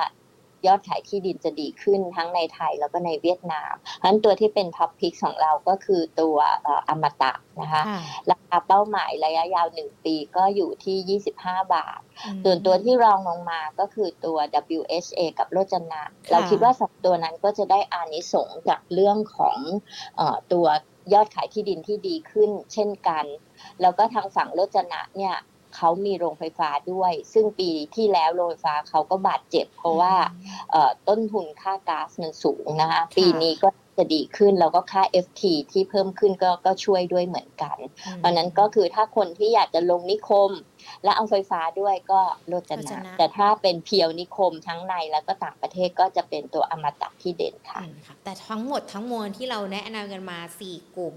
[0.67, 7.99] ยอดขายที่ดินจะดีขึ้นทั้งในไทยแล้วก็ในเวียดนามเพราะฉะนั้นตัวที่เป็น top pick ของเราก็คือตัวเอ่ออมตะนะคะค่ะ
[8.32, 14.38] ราคาเป้าหมายระยะยาว 1 ปีก็อยู่ที่ 25 บาทอืมส่วนตัวที่รองลงมาก็คือตัว
[14.78, 19.58] WHA กับโรจนะ เราคิดว่าสองตัวนั้นก็จะได้อานิสงส์จากเรื่องของ
[20.15, 20.67] เออตัว
[21.13, 23.25] ยอดขายที่ดินที่ดีขึ้นเช่นกัน
[23.82, 25.36] แล้วก็ทางฝั่งโรจนะเนี่ย
[25.75, 30.13] เขามีโรงไฟฟ้าด้วย ซึ่งปีที่แล้วโรงไฟฟ้าเขาก็บาดเจ็บ เพราะว่า
[30.71, 37.77] เอ่อต้นทุนค่าก๊าซมันสูงนะคะ ปีนี้ก็จะดีขึ้นแล้วก็ค่า FT ที่เพิ่มขึ้นก็ก็ช่วยด้วยเหมือนกัน
[38.17, 40.51] เพราะฉะนั้นก็คือถ้าคนที่อยากจะลงนิคม
[41.03, 51.15] และเอาไฟฟ้าด้วยก็โรจโรจนะนะ แต่ถ้าเป็นเพียวนิคมทั้งในแล้วก็ต่างประเทศก็จะเป็นตัวอมตะที่เด่นค่ะอืมค่ะ แต่ทั้งหมดทั้งมวลที่เราแนะนำกันมา 4 กลุ่ม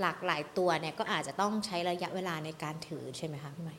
[0.00, 3.76] หลากหลายตัวเนี่ยก็อาจจะต้องใช้ระยะเวลาในการถือใช่ไหมคะพี่ใหม่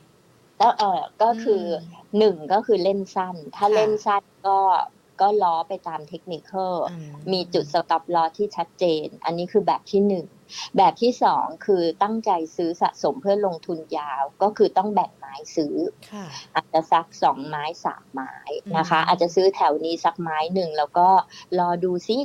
[0.58, 4.58] แล้วเออก็คือมหนึ่งก็คือเล่นสั้น ถ้าค่ะเล่นสั้นก็
[5.20, 6.96] ก็ล้อไปตามเทคนิคอลอื
[7.32, 10.26] มีจุดสต็อปลอที่ชัดเจน อันนี้คือแบบที่หนึ่ง
[10.76, 15.76] แบบที่สองคือตั้งใจซื้อสะสมเพื่อลงทุนยาว ก็คือต้องแบ่งไม้ซื้อ
[16.12, 18.34] ค่ะอาจจะสักสองไม้สามไม้
[18.76, 21.08] นะคะอืมอาจจะซื้อแถวนี้สักไม้หนึ่งแล้วก็
[21.58, 22.18] รอดูซิ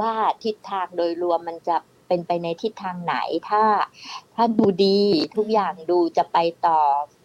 [0.00, 0.12] ว่า
[0.44, 1.76] ทิศทางโดยรวมมันจะ
[2.08, 3.16] เป็นไปในทิศทางไหน
[3.48, 3.64] ถ้า
[4.34, 5.00] ถ้าดูดี
[5.36, 7.19] ทุกอย่างดูจะไปต่อเออ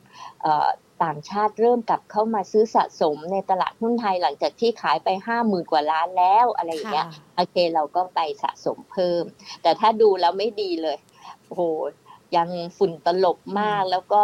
[1.03, 9.23] ต่างชาติเริ่มกลับเข้ามาซื้อสะสมในตลาดหุ้นไทยหลังจากที่ขายไปห้าหมื่นกว่าล้านแล้วอะไรอย่างเงี้ยค่ะโอเคเราก็ไปสะสมเพิ่ม
[9.61, 10.97] แต่ถ้าดูแล้วไม่ดีเลย
[11.45, 11.61] โอ้โห
[12.35, 14.23] ยังฝุ่นตลบมากแล้วก็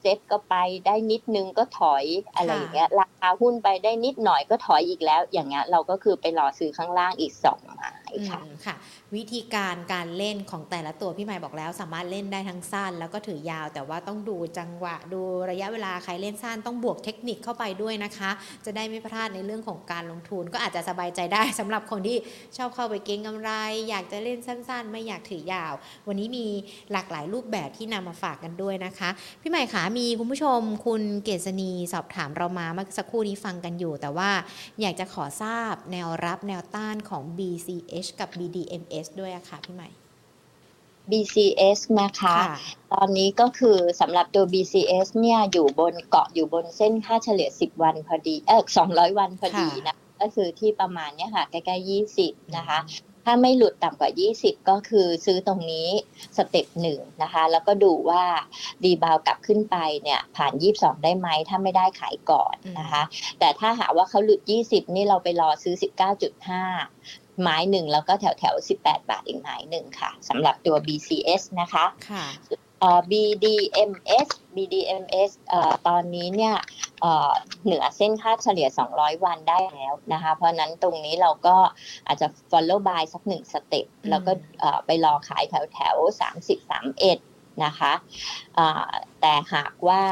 [0.00, 2.04] เซ็ตก็ไปได้นิดนึงก็ถอย
[2.36, 7.67] อะไรอย่างเงี้ยราคาหุ้นไปได้นิดหน่อยก็ถอยอีกแล้ว อย่างเงี้ยเราก็คือไปรอซื้อข้างล่างอีกสองหมาย
[8.28, 8.74] ค่ะค่ะ
[9.16, 18.30] วิธีการการเล่นของแต่ละตัวพี่หม่บอกแล้ว สามารถเล่นได้ทั้งสั้น แล้วก็ถือยาว แต่ว่าต้องดูจังหวะดูระยะเวลาใครเล่นสั้นต้องบวกเทคนิคเข้าไปด้วยนะคะ
[18.64, 22.18] จะได้ไม่พลาดในเรื่องของการลงทุน ก็อาจจะสบายใจได้สำหรับคนที่
[22.56, 23.50] ชอบเข้าไปเก็งกำไร
[23.88, 25.72] อยากจะเล่นสั้น ๆ ไม่อยากถือยาว
[26.08, 26.46] วันนี้มี
[26.92, 29.10] หลากหลายรูปแบบที่นำมาฝากกันด้วยนะคะ
[29.42, 34.30] พี่หม่ขามีคุณผู้ชม คุณเกษณีสอบถามเรามาเมื่อสักครู่นี้ฟังกันอยู่ แต่ว่า
[34.80, 39.88] อยากจะขอทราบแนวรับแนวต้านของ BCA BCH กับ BDMs ด้วยอะค่ะพี่ใหม่
[41.10, 42.36] BCS นะคะ
[42.92, 52.78] ตอนนี้ก็คือสำหรับตัว BCS เนี่ยอยู่บนเกาะอยู่บนเส้นค่าเฉลี่ย 10 วันพอดี เออ200 วันพอดีนะ ก็คือที่ประมาณเนี้ยค่ะ ใกล้ๆ 20 นะคะ
[53.24, 55.88] ถ้าไม่หลุดต่ำกว่า 20 ก็คือซื้อตรงนี้
[56.36, 58.24] step หนึ่งนะคะ แล้วก็ดูว่า
[58.84, 63.02] rebound กลับขึ้นไปเนี่ยผ่าน 22 ได้ไหม ถ้าไม่ได้ขายก่อนนะคะ
[63.38, 65.74] แต่ถ้าหากว่าเขาหลุด 20 นี่เราไปรอซื้อ
[66.38, 72.26] 19.5 ไม้หนึ่งแล้วก็แถวแถวๆ18บาทอีกไม้หนึ่งค่ะสำหรับตัว BCH นะคะค่ะ
[72.80, 76.54] เอ่อ BDMS BDMS เอ่อตอนนี้เนี่ย
[77.00, 77.32] เอ่อ
[77.64, 81.56] เหนือเส้นค่าเฉลี่ย 200 วันได้แล้วนะคะ เพราะฉะนั้นตรงนี้เราก็
[82.06, 85.96] อาจจะ follow by สักหนึ่งสเต็ปอืมแล้วก็เอ่อไปรอขายแถวแถว
[86.30, 86.58] 30
[87.00, 87.92] 31 นะคะ
[88.58, 88.90] อ่า
[89.20, 90.02] แต่หากว่า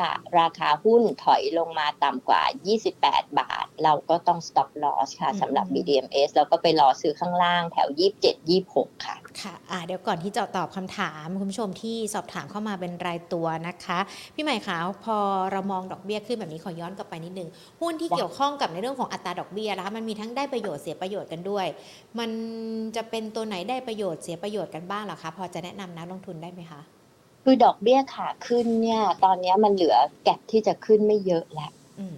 [0.40, 2.42] ราคาหุ้นถอยลงมาต่ำกว่า
[2.88, 7.88] 28 บาท เราก็ต้อง stop loss ค่ะสำหรับ BDMS แล้วก็ไปรอซื้อข้างล่างแถว
[8.22, 13.98] 27 26 ค่ะค่ะอะเดี๋ยวก่อนที่จะตอบคำถามคุณผู้ชมที่สอบถามเข้ามาเป็นรายตัวนะคะ
[14.34, 15.16] พี่ใหม่คะพอ
[15.52, 17.48] เรามองดอกเบี้ยขึ้นแบบนี้ขอย้อนกลับไปนิดนึง
[17.80, 21.66] หุ้นที่ได้เกี่ยวข้องกับในเรื่องของอัตราดอกเบี้ยนะคะมันมีทั้งได้ประโยชน์เสียประโยชน์กันด้วย
[22.18, 22.30] มัน
[22.96, 26.80] จะเป็นตัวไหนได้ประโยชน์เสียประโยชน์กันบ้างเหรอคะพอจะแนะนำนักลงทุนได้ไหมคะ
[27.48, 32.16] คือดอกเบี้ยขาขึ้นเนี่ย ตอนนี้มันเหลือแก็บที่จะขึ้นไม่เยอะแล้วอืม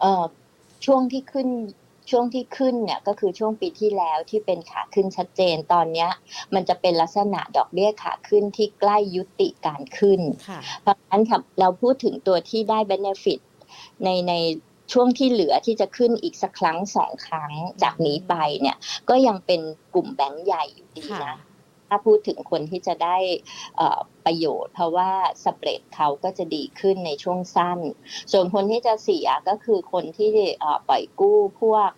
[0.00, 0.24] เอ่อ
[0.84, 1.48] ช่วงที่ขึ้น
[2.10, 6.10] ช่วงที่ขึ้นเนี่ยก็คือช่วงปีที่แล้วที่เป็นขาขึ้นชัดเจนตอนเนี้ย
[6.54, 13.40] มันจะเป็นลักษณะดอกเบี้ยขาขึ้นที่ใกล้ยุติการขึ้นค่ะเพราะฉะนั้นครับเราพูดถึงตัวที่ได้ benefit
[14.04, 14.34] ในใน
[14.92, 18.76] ช่วงที่เหลือที่จะขึ้นอีกสักครั้งสองครั้งจากนี้ไปเนี่ย
[19.08, 19.60] ก็ยังเป็น
[19.94, 21.36] กลุ่มแบงก์ใหญ่อยู่ดีค่ะนะ
[21.90, 23.16] ถ้าพูดถึงคนที่จะได้
[23.76, 25.10] เอ่อประโยชน์ เพราะว่า
[25.44, 27.78] spread เขาก็จะดีขึ้นในช่วงสั้น
[28.32, 31.90] ส่วนคนที่จะเสียก็คือคนที่เอ่อปล่อยกู้พวก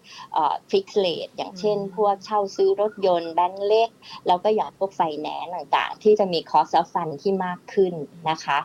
[0.71, 3.91] fixed rate อย่างเช่นอืมพวกเช่าซื้อรถยนต์แบงก์เล็ก
[4.27, 7.95] แล้วก็อย่างพวกไฟแนนซ์ต่างๆ ที่จะมีคอสฟันที่มากขึ้น
[8.31, 8.59] นะคะ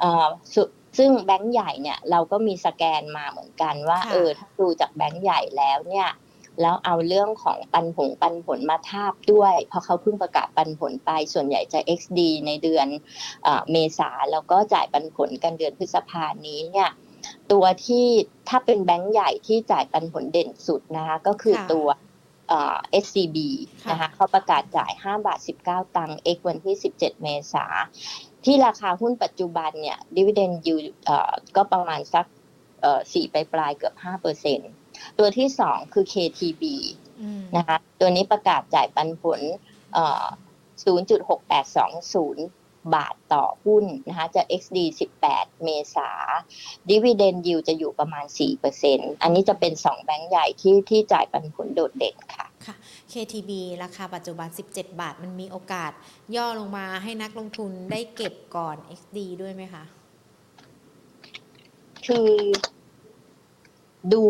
[0.00, 0.62] เอ่อสุ
[0.98, 6.08] ซึ่งแบงก์ใหญ่เนี่ยเราก็มีสแกนมาเหมือนกันว่าค่ะเออถ้าดูจากแบงก์ใหญ่แล้วเนี่ย
[6.60, 12.86] แล้วเอาเรื่องของปันผงปันผลมาทาบด้วย เพราะเขาเพิ่งประกาศปันผลไปส่วนใหญ่จะ XD ในเดือน
[13.44, 16.90] เออเมษาแล้วก็จ่ายปันผลกันเดือนพฤษภานี้เนี่ย
[17.52, 18.06] ตัวที่
[18.48, 21.88] ถ้าเป็นแบงก์ใหญ่ที่จ่ายปันผลเด่นสุดนะคะก็คือค่ะตัว
[22.48, 23.36] เอ่อ SCB
[23.84, 27.66] ค่ะนะคะเขาประกาศจ่าย 5 บาท 19 ตังค์ X วันที่ 17 เมษา
[28.44, 30.76] ที่ราคาหุ้นปัจจุบันเนี่ยดิวเดนยู
[31.56, 32.26] ก็ประมาณสัก
[32.82, 34.70] เอ่อสี่ปลายๆเกือบ5%เปอร์เซ็นต์
[35.18, 36.62] ตัวที่สองคือ KTB
[37.20, 39.40] อืมนะคะตัวนี้ประกาศจ่ายปันผล
[39.94, 40.24] เอ่อ
[40.86, 44.78] 0.6820 บาทต่อหุ้นนะคะจะ XD
[45.20, 46.10] 18 เมษา
[46.90, 48.24] Dividend Yield จะอยู่ประมาณ
[48.74, 52.74] 4%อันนี้จะเป็น 2 แบงก์ใหญ่ที่ที่จ่ายปันผลโดดเด่นค่ะค่ะ
[53.12, 53.50] KTB
[53.82, 55.92] ราคาปัจจุบัน 17 บาท มันมีโอกาส
[56.36, 59.84] ย่อลงมาให้นักลงทุนได้เก็บก่อน XD ด้วยไหมคะ
[62.06, 62.30] คือ
[64.12, 64.22] ดู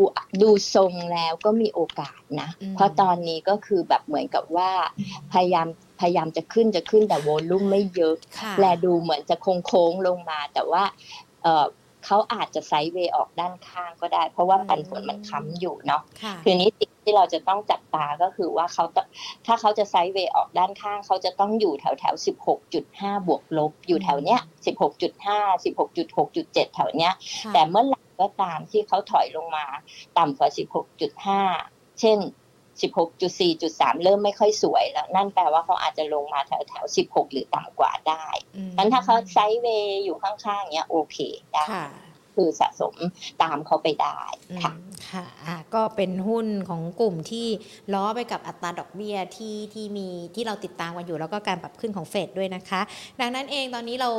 [0.43, 4.71] ดูทรงแล้วก็มีโอกาสนะอืมเพราะตอนนี้ก็คือแบบเหมือนกับว่า
[5.33, 5.69] พยายาม
[6.01, 10.83] พยายามจะขึ้นจะขึ้นแต่โวลุ่มไม่เยอะค่ะแลดูเหมือนจะโค้งๆลงมา แต่ว่า
[11.43, 11.67] เอ่อ
[12.07, 19.07] เขาอาจจะไซด์เวย์ออกด้านข้างก็ได้ เพราะว่าปันผลมันค้ำอยู่เนาะค่ะคือนี้สิ่งที่เราจะต้องจับตาก็คือว่าเขาต้อง
[19.47, 27.13] ถ้าเขาจะไซด์เวย์ออกด้านข้าง เขาจะต้องอยู่แถวแถวสิบหกจุดห้าบวกลบอยู่แถวเนี้ยสิบหกจุดห้าสิบหกจุดหกจุดเจ็ดแถวเนี้ย
[27.45, 29.67] ค่ะแต่เมื่อไหร่ ก็ตามที่เขาถอยลงมา
[30.19, 30.49] ต่ำกว่า
[31.25, 32.19] 16.5 เช่น
[32.83, 41.19] 16.4.3 เริ่มไม่ค่อยสวยแล้ว นั่นแปลว่าเขาอาจจะลงมาแถวแถวๆ16 หรือต่ำกว่าได้อืมงั้นถ้าเขาไซด์เวย์อยู่ข้างๆเนี้ยโอเค
[41.53, 41.65] ได้
[42.39, 42.95] คือสะสม
[43.43, 44.19] ตามเขาไปได้
[44.65, 44.73] ค่ะ
[45.13, 45.27] ค่ะ
[45.75, 47.47] ก็เป็นหุ้นของกลุ่มที่
[47.95, 52.81] ล้อไปกับอัตราดอกเบี้ยที่ที่มีที่เราติดตามกันอยู่ แล้วก็การปรับขึ้นของเฟดด้วยนะคะ
[53.21, 54.11] ดังนั้นเองตอนนี้เรา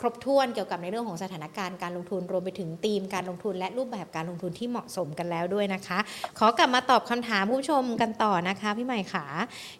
[0.00, 5.98] ครบถ้วนเกี่ยวกับในเรื่องของสถานการณ์การลงทุนรวมไปถึงธีมการลงทุน และรูปแบบการลงทุนที่เหมาะสมกันแล้วด้วยนะคะ
[6.38, 9.26] ขอกลับมาตอบคำถามผู้ชมกันต่อนะคะพี่ใหม่ขา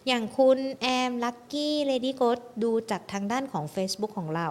[0.07, 4.47] อย่างคุณแอมลักกี้เลดี้โกดดูจากทางด้านของ Facebook ของเรา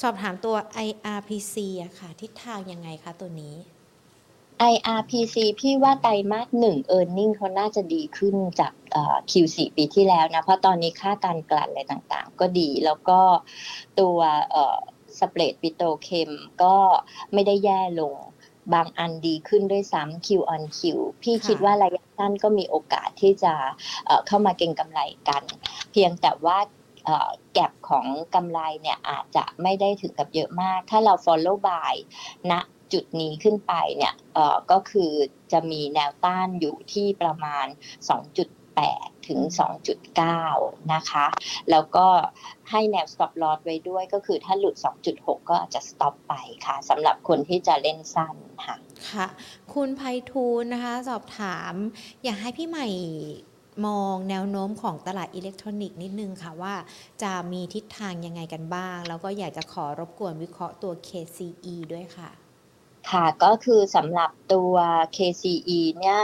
[0.00, 3.54] สอบถามตัว IRPC อะค่ะทิศทางยังไงคะตัวนี้
[4.72, 13.20] IRPC พี่ว่าไตรมาสหนึ่ง e a r n i n g เขาน่าจะดีขึ้นจากเอ่อ Q4 ปีที่แล้วนะ เพราะตอนนี้ค่าการกลั่นอะไรต่างๆ ก็ดีแล้วก็
[14.00, 14.18] ตัว
[14.50, 14.78] เอ่อ
[15.18, 16.30] spread ปิโตรเคม
[16.62, 16.76] ก็
[17.32, 18.14] ไม่ได้แย่ลง
[18.74, 20.80] บางอันดีขึ้นด้วยซ้ำ Q on Q
[21.22, 23.54] พี่ค่ะคิดว่าระยะสั้นก็มีโอกาสที่จะ
[24.06, 25.42] เอ่อเข้ามาเก็งกำไรกัน
[25.92, 26.58] เพียงแต่ว่า
[27.54, 31.94] แก็บของกำไรเนี่ยอาจจะไม่ได้ถึงกับเยอะมาก ถ้าเรา follow by
[32.50, 32.52] ณ
[32.92, 34.14] จุดนี้ขึ้นไปเนี่ย
[34.70, 35.12] ก็คือ
[35.52, 37.66] จะมีแนวต้านอยู่ที่ประมาณ
[38.66, 39.40] 2.8 ถึง
[40.16, 41.26] 2.9 นะคะ
[41.70, 42.06] แล้วก็
[42.70, 44.74] ให้แนว stop loss ไว้ด้วยก็คือถ้าหลุด
[45.10, 46.34] 2.6 ก็อาจจะ stop ไป
[46.66, 48.36] ค่ะสำหรับคนที่จะเล่นสั้น
[48.66, 48.76] ค่ะ
[49.10, 49.26] ค่ะ
[49.74, 51.74] คุณไพฑูรย์นะคะ สอบถาม
[52.24, 52.88] อยากให้พี่ใหม่
[53.86, 56.74] มองแนวโน้มของตลาดอิเล็กทรอนิกส์นิดนึงค่ะว่า
[57.22, 62.30] จะมีทิศทางยังไงกันบ้าง แล้วก็อยากจะขอรบกวนวิเคราะห์ตัว KCE ด้วยค่ะ
[63.10, 64.74] ค่ะก็คือสำหรับตัว
[65.16, 66.20] KCE เนี่ย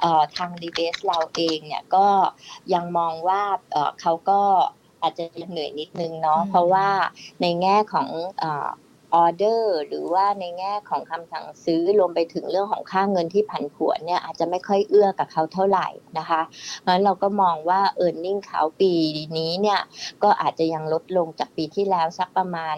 [0.00, 2.08] เอ่อทาง d b s เราเองเนี่ยก็
[2.74, 3.42] ยังมองว่า
[3.72, 4.40] เอ่อเขาก็
[5.02, 6.88] อาจจะยังเหนื่อยนิดนึงเนาะอืมเพราะว่า
[7.40, 15.88] ในแง่ของเออเดอร์หรือว่าในแง่ของคำสั่งซื้อรวมไปถึงเรื่องของค่าเงินที่ผันผวนเนี่ยอาจจะไม่ค่อยเอื้อกับเขาเท่าไหร่
[16.18, 16.40] นะคะ
[16.80, 18.92] เพราะฉะนั้นเราก็มองว่า e a r n i n g เขาปี
[19.38, 19.80] นี้เนี่ย
[20.22, 22.76] ก็อาจจะยังลดลงจากปีที่แล้วสักประมาณ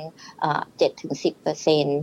[0.78, 2.00] เจ็ดถึงสิบเปอร์เซ็นต์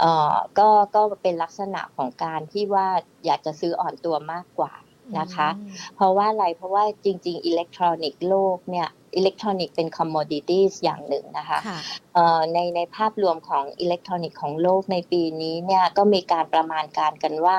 [0.00, 2.86] เอ่อก็ก็เป็นลักษณะของการที่ว่า
[3.26, 4.72] อยากจะซื้ออ่อนตัวมากกว่า
[5.18, 11.78] นะคะอืมเพราะว่าอะไรเพราะว่าจริง ๆ อิเล็กทรอนิกส์โลกเนี่ยอิเล็กทรอนิกส์เป็นคอมม o ดิตี้อย่างหนึ่งนะคะค่ะ
[12.14, 17.58] เอ่อในในภาพรวมของอิเล็กทรอนิกส์ของโลกในปีนี้เนี่ยก็มีการประมาณการกันว่า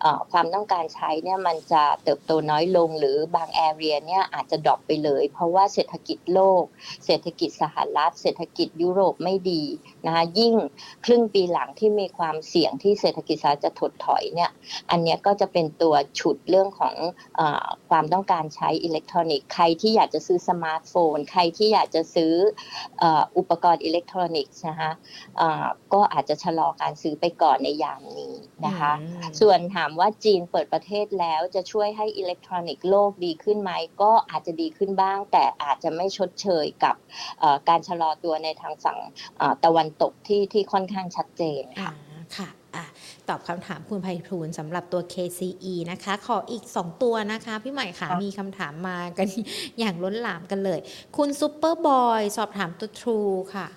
[0.00, 6.64] เอ่อความต้องการใช้เนี่ยมันจะเติบโตน้อยลงหรือบาง area เนี่ยอาจจะ drop ไปเลย เพราะว่าเศรษฐกิจโลก
[7.06, 9.62] เศรษฐกิจสหรัฐ เศรษฐกิจยุโรปไม่ดี
[10.06, 10.54] นะคะยิ่ง
[11.04, 14.50] ครึ่งปีหลังที่มีความเสี่ยงที่เศรษฐกิจสหรัฐจะถดถอยเนี่ย
[14.90, 16.94] อันเนี้ยก็จะเป็นตัวฉุดเรื่องของ
[17.36, 22.34] เออความต้องการใช้อิเล็กทรอนิกส์ใครที่อยากจะซื้อสมาร์ทโฟน ใครที่อยากจะซื้อ
[22.98, 24.92] เอ่ออุปกรณ์อิเล็กทรอนิกส์นะคะ
[25.38, 28.34] เอ่อก็อาจจะชะลอการซื้อไปก่อนในยามนี้
[28.66, 33.72] นะคะอืมส่วนถามว่าจีนเปิดประเทศแล้วจะช่วยให้อิเล็กทรอนิกส์โลกดีขึ้นไหม
[34.02, 36.96] ก็อาจจะดีขึ้นบ้าง แต่อาจจะไม่ชดเชยกับ
[37.40, 38.98] เอ่อการชะลอตัวในทางฝั่ง
[39.38, 41.92] เอ่อตะวันตกที่ที่ค่อนข้างชัดเจนอ่าค่ะ
[42.36, 42.48] ค่ะ
[42.78, 42.88] อะ
[43.28, 49.26] ตอบคำถามคุณไพฑูรย์สำหรับตัว KCE นะคะ ขออีก 2 ตัวนะคะ พี่ใหม่ค่ะค่ะมีคำถามมากัน
[49.78, 50.78] อย่างล้นหลามกันเลย
[51.16, 53.68] คุณซูเปอร์บอยสอบถามตัว True ค่ะ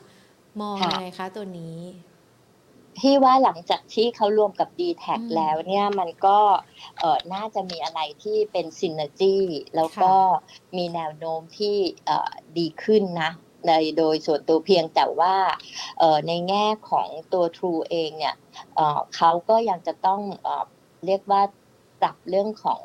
[0.61, 1.79] มองยังไงคะตัวนี้
[2.99, 6.39] พี่ว่าหลังจากที่เขารวมกับ d t แทอืมแล้วเนี่ยมันก็
[6.99, 9.35] เออน่าจะมีอะไรที่เป็น synergy
[9.75, 10.13] แล้วก็
[10.77, 11.75] มีแนวโน้มที่
[12.05, 13.31] เอ่อดีขึ้นนะ
[13.67, 15.35] ในโดยส่วนตัวเพียงแต่ว่า
[15.99, 18.35] เอ่อในแง่ของตัว True เองเนี่ย
[18.75, 20.65] เอ่อเขาก็ยังจะต้องเอ่อ
[21.05, 21.41] เรียกว่า
[22.01, 22.81] ปรับเรื่องของ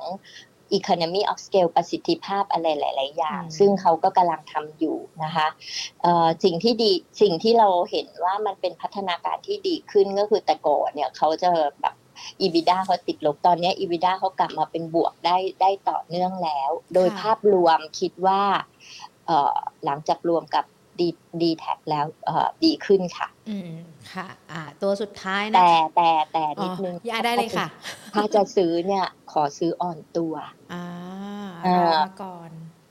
[0.79, 5.49] economy of scale ประสิทธิภาพอะไรหลาย ๆ อย่างอืมซึ่งเขาก็กำลังทำอยู่นะคะ
[6.03, 11.51] เอ่อสิ่งที่ดีสิ่งที่เราเห็นว่ามันเป็นพัฒนาการที่ดีขึ้นก็คือแต่ก่อนเนี่ยเขาจะ
[11.83, 11.95] แบบ
[12.41, 18.64] EBITDA เขาติดลบตอนเนี้ย EBITDA เขากลับมาเป็นบวกได้ได้ต่อเนื่องแล้ว โดยค่ะภาพรวมคิดว่าเอ่
[19.06, 19.06] อ
[19.85, 20.64] หลังจากรวมกับ
[21.01, 21.09] ดี
[21.43, 23.72] ดีแท็แล้วเอ่อดีขึ้นค่ะ อืม
[24.12, 27.66] ค่ะ อ่า ตัวสุดท้ายนะแต่แต่แต่อ๋นิดนึงออย่าได้เลยค่ะ
[28.14, 30.35] ถ้าจะซื้อเนี่ย ขอซื้ออ่อนตัว
[30.72, 30.85] อ่า
[31.66, 32.51] อ่ารอมาก่อน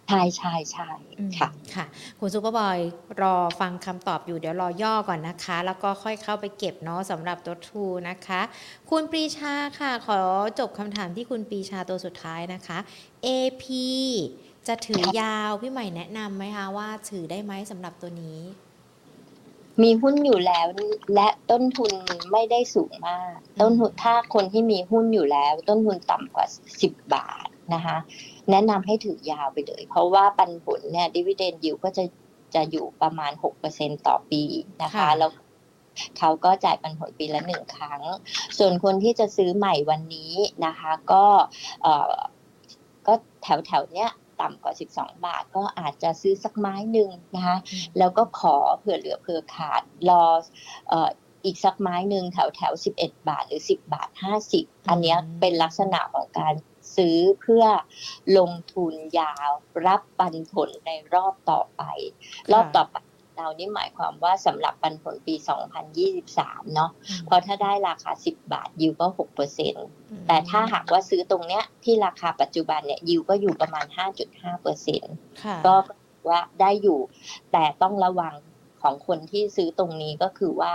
[0.09, 1.85] ใช่ใช่ใช่อืมค่ะค่ะ
[2.19, 2.79] คุณซูเปอร์บอย
[3.21, 8.41] รอฟังคำตอบอยู่เดี๋ยวรอย่อก่อนนะคะ แล้วก็ค่อยเข้าไปเก็บเนาะสำหรับตัวทูนะคะ
[8.89, 10.19] คุณปรีชาค่ะ ขอ
[10.59, 12.77] จบคำถามที่คุณปรีชาตัวสุดท้ายนะคะ
[13.25, 13.63] AP
[14.67, 18.39] จะถือยาวพี่ใหม่แนะนำไหมคะว่าถือได้ไหมสำหรับตัวนี้
[19.83, 20.67] มีหุ้นอยู่แล้ว
[21.15, 21.91] และต้นทุน
[22.31, 26.45] ไม่ได้สูงมาก ต้นทุนถ้าคนที่มีหุ้นอยู่แล้ว ต้นทุนต่ำกว่า
[26.79, 27.97] 10บาทนะคะ
[28.51, 32.03] แนะนำให้ถือยาวไปเลย เพราะว่าปันผลเนี่ยดิวิเดนยิวก็จะ
[32.55, 33.31] จะอยู่ประมาณ
[33.69, 34.43] 6%ต่อปี
[34.83, 35.31] นะคะค่ะแล้ว
[36.17, 38.01] เขาก็จ่ายปันผลปีละหนึ่งครั้ง
[38.57, 40.33] ส่วนคนที่จะซื้อใหม่วันนี้
[40.65, 41.25] นะคะ ก็
[41.83, 42.13] เอ่อ
[43.07, 43.13] ก็
[43.43, 44.09] แถวแถวๆเนี้ย
[44.41, 47.57] ต่ำกว่า 12 บาท ก็อาจจะซื้อสักไม้หนึ่งนะคะ
[47.97, 50.23] แล้วก็ขอเผื่อเหลือเผื่อขาดรอ
[50.89, 51.09] เอ่อ
[51.45, 56.53] อีกสักไม้หนึ่งแถวแถวสิบเอ็ดบาทหรือสิบบาทห้าสิบอันเนี้ยเป็นลักษณะของการ
[56.95, 57.65] ซื้อเพื่อ
[58.37, 59.49] ลงทุนยาว
[59.85, 61.83] รับปันผลในรอบต่อไป
[62.51, 62.97] รอบต่อไป
[63.37, 65.35] เรานี่หมายความว่าสำหรับปันผลปี
[66.05, 66.91] 2023 เนาะ
[67.25, 69.75] เพราะถ้าได้ราคา 10 บาทยิวก็6%เปอร์เซ็น
[70.27, 73.85] แต่ถ้าหากว่าซื้อตรงเนี้ยที่ราคาปัจจุบันเนี่ยยิวก็อยู่ประมาณ
[74.25, 75.13] 5.5เปอร์เซ็นต์
[75.43, 75.75] ค่ะก็
[76.27, 76.99] ว่าได้อยู่
[77.51, 78.33] แต่ต้องระวัง
[78.81, 80.73] ของคนที่ซื้อตรงนี้ก็คือว่า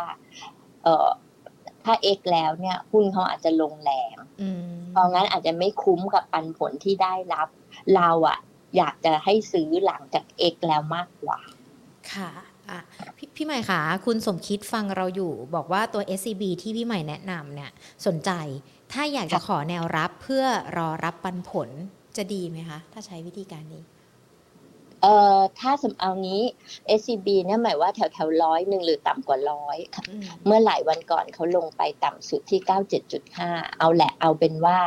[0.84, 1.08] เออ
[1.84, 7.48] ถ้า X แล้วเนี่ยหุ้นเขาอาจจะลงแรงอืมเพราะงั้นอาจจะไม่คุ้มกับปันผลที่ได้รับ
[7.96, 8.38] เราอะ
[8.76, 11.38] อยากจะให้ซื้อหลังจาก X แล้วมากกว่า
[12.12, 12.30] ค่ะ
[12.70, 12.80] อะ
[13.16, 17.70] พี่พี่ใหม่คะคุณสมคิดฟังเราอยู่ บอกว่าตัว SCB ที่พี่ใหม่แนะนำเนี่ย
[18.06, 18.30] สนใจ
[18.92, 20.44] ถ้าอยากจะขอแนวรับเพื่อ
[20.76, 21.68] รอรับปันผล
[22.16, 23.82] จะดีไหมคะ ถ้าใช้วิธีการนี้
[25.02, 26.42] เอ่อถ้าสำเอานี้
[26.98, 32.60] SCB เนี่ยหมายว่าแถวแถวร้อยหนึ่งหรือต่ำกว่าร้อยอืมเมื่อหลายวันก่อนเขาลงไปต่ำสุดที่
[33.20, 34.78] 97.5 เอาแหละเอาเป็นว่า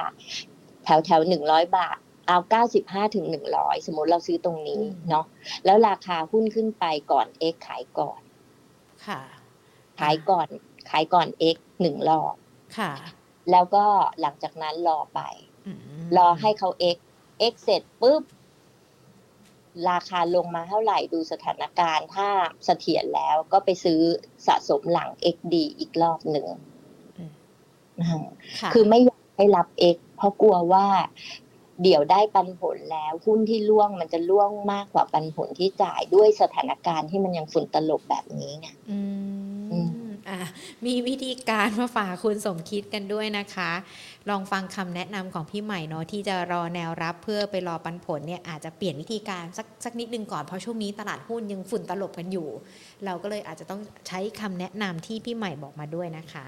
[0.83, 1.97] แถวแถวหนึ่งร้อยบาท
[2.27, 2.37] เอา
[2.75, 5.25] 95ถึง100 สมมติเราซื้อตรงนี้เนาะ
[5.65, 8.21] แล้วราคาหุ้นขึ้นไปก่อน X ขายก่อน
[9.07, 9.21] ค่ะ
[9.99, 10.47] ขายก่อน
[10.89, 12.35] ขายก่อน X หนึ่งรอบ
[12.77, 12.91] ค่ะ
[13.51, 13.85] แล้วก็
[14.21, 15.21] หลังจากนั้นรอไป
[15.67, 15.79] อืม
[16.17, 16.97] รอให้เขา X
[17.51, 18.23] X เสร็จปุ๊บ
[19.89, 22.29] ราคาลงมาเท่าไหร่ดูสถานการณ์ถ้า
[22.65, 24.01] เสถียรแล้วก็ไปซื้อ
[24.47, 26.47] สะสมหลัง XD อีกรอบหนึ่ง
[27.19, 27.23] อื
[28.23, 28.25] ม
[28.59, 30.87] ค่ะคือไม่อยากให้รับ X เพราะกลัวว่า
[31.81, 38.99] เดี๋ยวได้ปันผลแล้วหุ้นที่ล่วงมันจะล่วงมากกว่าปันผลที่จ่ายด้วยสถานการณ์ที่มันยังฝุ่นตลบแบบนี้ไงอื
[39.83, 39.87] ม
[40.29, 40.39] อะ
[40.85, 43.71] มีวิธีการมาฝากคุณสมคิดกันด้วยนะคะ
[44.29, 52.47] ลองฟังคำแนะนำของพี่ใหม่เนาะที่จะรอแนวรับเพื่อไปรอปันผลเนี่ยอาจจะเปลี่ยนวิธีการสักสักนิดนึงก่อนเพราะช่วงนี้ตลาดหุ้นยังฝุ่นตลบกันอยู่
[53.05, 56.45] เราก็เลยอาจจะต้องใช้คำแนะนำที่พี่ใหม่บอกมาด้วยนะคะ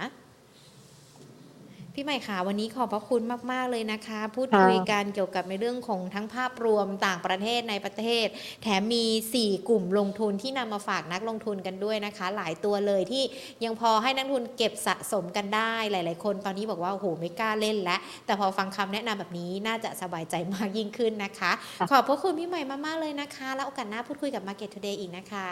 [1.98, 3.22] พี่ใหม่ค่ะวันนี้ขอบพระคุณ
[3.52, 8.28] มาก ๆ เลยนะคะ พูดค่ะคุยกันเกี่ยวกับในเรื่องของทั้งภาพรวมต่างประเทศในประเทศ
[8.64, 9.06] แถมมี
[9.38, 13.24] 4 กลุ่มลงทุนที่นำมาฝากนักลงทุนกันด้วยนะคะ หลายตัวเลยที่
[13.64, 25.50] ยังพอให้นักลงทุนเก็บสะสมกันได้หลาย ๆ คนตอนนี้บอกว่าโอ้โหไม่กล้าเล่นแล้วแต่พอฟังคำแนะนำแบบนี้น่าจะสบายใจมากยิ่งขึ้นนะคะค่ะขอบพระคุณพี่ใหม่มากๆเลยนะคะ แล้วโอกาสหน้าพูดคุยกับ Market Today อีกนะคะ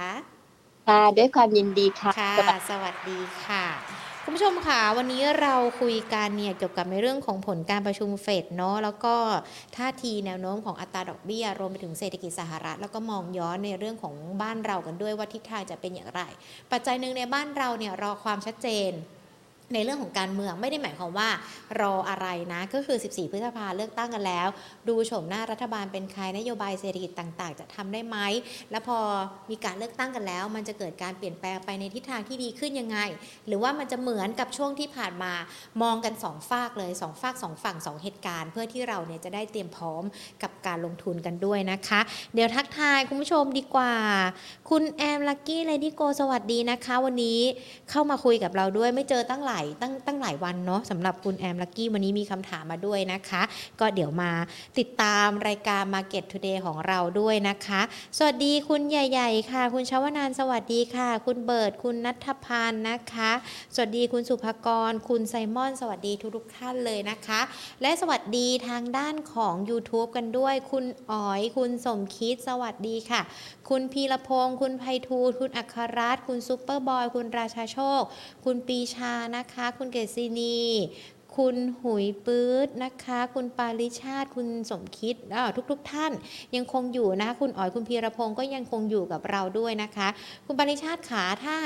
[0.87, 9.15] ค่ะด้วยความยินดีค่ะ ค่ะ สวัสดีสวัสดีค่ะ คุณผู้ชมค่ะวันนี้เราคุยกันเนี่ยเกี่ยวกับในเรื่องของผลการประชุมเฟดเนาะแล้วก็
[9.77, 16.21] ท่าทีแนวโน้มของอัตราดอกเบี้ยรวมไปถึงเศรษฐกิจสหรัฐ แล้วก็มองย้อนในเรื่องของบ้านเรากันด้วยว่าทิศทางจะเป็นอย่างไร
[16.71, 18.91] ปัจจัยหนึ่งในบ้านเราเนี่ยรอความชัดเจน
[19.73, 21.29] ในเรื่องของการเมืองไม่ได้หมายความว่า
[21.81, 24.47] รออะไรนะ ก็คือ 14 พฤษภาเลือกตั้งกันแล้ว
[24.87, 28.17] ดูโฉมหน้ารัฐบาลเป็นใครนโยบายเศรษฐกิจต่างๆ จะทำได้ไหม
[28.71, 28.99] แล้วพอ
[29.49, 32.97] มีการเลือกตั้งกันแล้ว มันจะเกิดการเปลี่ยนแปลงไปในทิศทางที่ดีขึ้นยังไง
[33.47, 35.33] หรือว่ามันจะเหมือนกับช่วงที่ผ่านมา
[35.83, 40.03] มองกันสองฝากเลยสองฝากสองฝั่งสองเหตุการณ์ เพื่อที่เราเนี่ยจะได้เตรียมพร้อม
[40.43, 42.01] กับการลงทุนกันด้วยนะคะ
[42.33, 43.93] เดี๋ยวทักทายคุณผู้ชมดีกว่า
[44.69, 47.39] คุณแอมลักกี้เลดี้โกสวัสดีนะคะ วันนี้
[47.89, 53.41] เข้ามาคุยกับเราด้วยไม่เจอตั้งหลายตั้งตั้งหลายวันเนาะสำหรับคุณแอมลักกี้วันนี้มีคำถามมาด้วยนะคะ
[53.79, 54.31] ก็เดี๋ยวมา
[54.79, 57.81] ติดตามรายการ Market Today ของเราด้วยนะคะ
[58.17, 63.31] สวัสดีคุณใหญ่ๆค่ะ คุณชวนานสวัสดีค่ะ คุณเบิร์ดคุณนัทพันธ์นะคะ
[63.75, 67.41] สวัสดีคุณสุภกร คุณไซมอน สวัสดีทุกๆท่านเลยนะคะ
[67.81, 73.21] และสวัสดีทางด้านของ YouTube กันด้วย คุณอ๋อย คุณสมคิดสวัสดีค่ะ
[73.69, 78.01] คุณพีรพงศ์คุณไพฑูรย์คุณอัครรัตน์คุณซุปเปอร์บอย คุณราชาโชค
[78.45, 80.57] คุณปีชานะคะ คุณเกษณี
[81.35, 86.11] คุณหุยปื๊ดนะคะ คุณปาริชาติ คุณสมคิดอ่าทุกท่าน
[86.55, 90.07] ยังคงอยู่นะคะคุณอ๋อยคุณพีรพงศ์ก็ยังคงอยู่กับเราด้วยนะคะ
[90.45, 91.57] คุณปาริชาติขาถ้า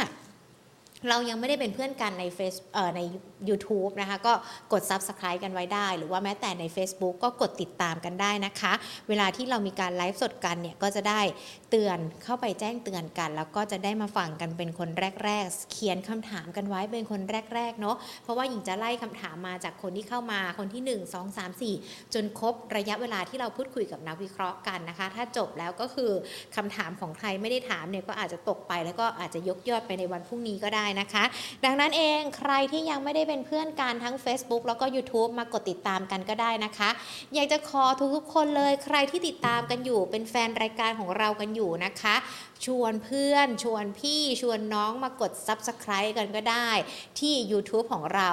[1.10, 3.02] เรายังไม่ได้เป็นเพื่อนกันในเฟซเอ่อใน
[3.50, 4.34] YouTube นะคะ ก็
[4.74, 8.74] กด Subscribe กันไว้ได้ หรือว่าแม้แต่ใน Facebook ก็กดติดตามกันได้นะคะ
[9.10, 11.22] เวลาที่เรามีการไลฟ์สดกันเนี่ย ก็จะได้
[11.70, 14.90] เตือนเข้าไปแจ้งเตือนกัน แล้วก็จะได้มาฟังกันเป็นคน
[15.24, 17.22] แรก ๆ เขียนคำถามกันไว้เป็นคน
[17.56, 26.12] แรก ๆ เนาะเพราะว่าหญิงจะไล่คำถามมาจากคนที่เข้ามาคนที่ 1 2 3 4 จนครบระยะเวลาที่เราพูดคุยกับนักวิเคราะห์กันนะคะ ถ้าจบแล้วก็คือ
[26.56, 31.24] คำถามของใครไม่ได้ถามเนี่ยก็อาจจะตกไป แล้วก็อาจจะยกยอดไปในวันพรุ่งนี้ก็ได้นะคะ
[31.66, 36.90] ดังนั้นเองใครที่ยังไม่ได้เป็นเพื่อนกันทั้ง Facebook แล้วก็ YouTube มากดติดตามกันก็ได้นะคะ
[37.34, 37.84] อยากจะขอ
[38.16, 42.16] ทุกๆคนเลย ใครที่ติดตามกันอยู่เป็นแฟนรายการของเรากันอยู่นะคะ
[42.66, 46.70] ชวนเพื่อนชวนพี่ชวนน้องมากด Subscribe กันก็ได้
[47.20, 48.30] ที่ YouTube ของเรา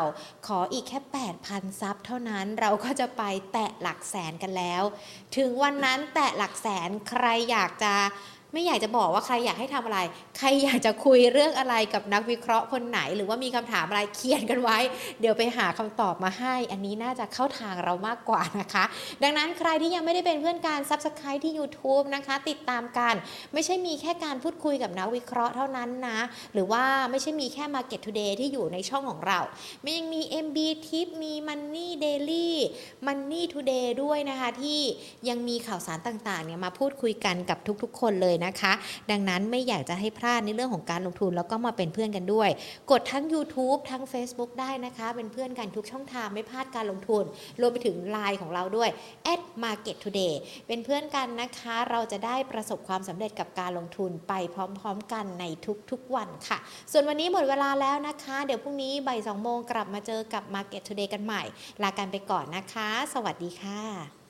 [0.47, 1.01] ขออีกแค่
[1.41, 3.23] 8,000 ซับเท่านั้นเราก็จะไป
[3.53, 4.83] แตะหลักแสนกันแล้ว
[5.37, 7.95] ถึงวันนั้นแตะหลักแสนใครอยากจะ
[8.55, 10.01] ไม่อยากจะบอกว่าใครอยากให้ทำอะไร
[10.39, 14.79] ใครอยากจะคุยเรื่องอะไรกับนักวิเคราะห์คนไหน หรือว่ามีคำถามอะไรเขียนกันไว้
[15.21, 18.85] เดี๋ยวไปหาคำตอบมาให้ อันนี้น่าจะเข้าทางเรามากกว่านะคะ
[19.23, 23.15] ดังนั้นใครที่ยังไม่ได้เป็นเพื่อนการ Subscribe ที่ YouTube นะคะ ติดตามกัน
[23.53, 26.19] ไม่ใช่มีแค่การพูดคุยกับนักวิเคราะห์เท่านั้นนะ
[26.55, 29.41] หรือว่าไม่ใช่มีแค่ Market Today ที่อยู่ในช่องของเรา
[29.83, 32.49] ไมันยังมี MB Tip มี Money Daily
[33.07, 34.81] Money Today ด้วยนะคะ ที่
[35.29, 38.73] ยังมีข่าวสารต่างๆเนี่ยมาพูดคุยกันกับทุกๆ คนเลยนะคะ
[39.11, 42.51] ดังนั้นไม่อยากจะให้พลาดในเรื่องของการลงทุนแล้วก็มาเป็นเพื่อนกันด้วย
[42.91, 47.25] กดทั้ง YouTube ทั้ง Facebook ได้นะคะ เป็นเพื่อนกันทุกช่องทางไม่พลาดการลงทุน
[47.61, 48.91] รวมไปถึง Line ของเราด้วย
[49.33, 50.35] at market today
[50.67, 55.45] เป็นเพื่อนกันนะคะ เราจะได้ประสบความสำเร็จกับการลงทุนไปพร้อมๆกันใน
[55.91, 56.59] ทุกๆวันค่ะ
[56.93, 61.43] ส่วนวันนี้หมดเวลาแล้วนะคะ เดี๋ยวพรุ่งนี้บ่าย2โมงกลับมาเจอกับ Market Today กันใหม่
[61.83, 64.24] ลากันไปก่อนนะคะ สวัสดีค่ะ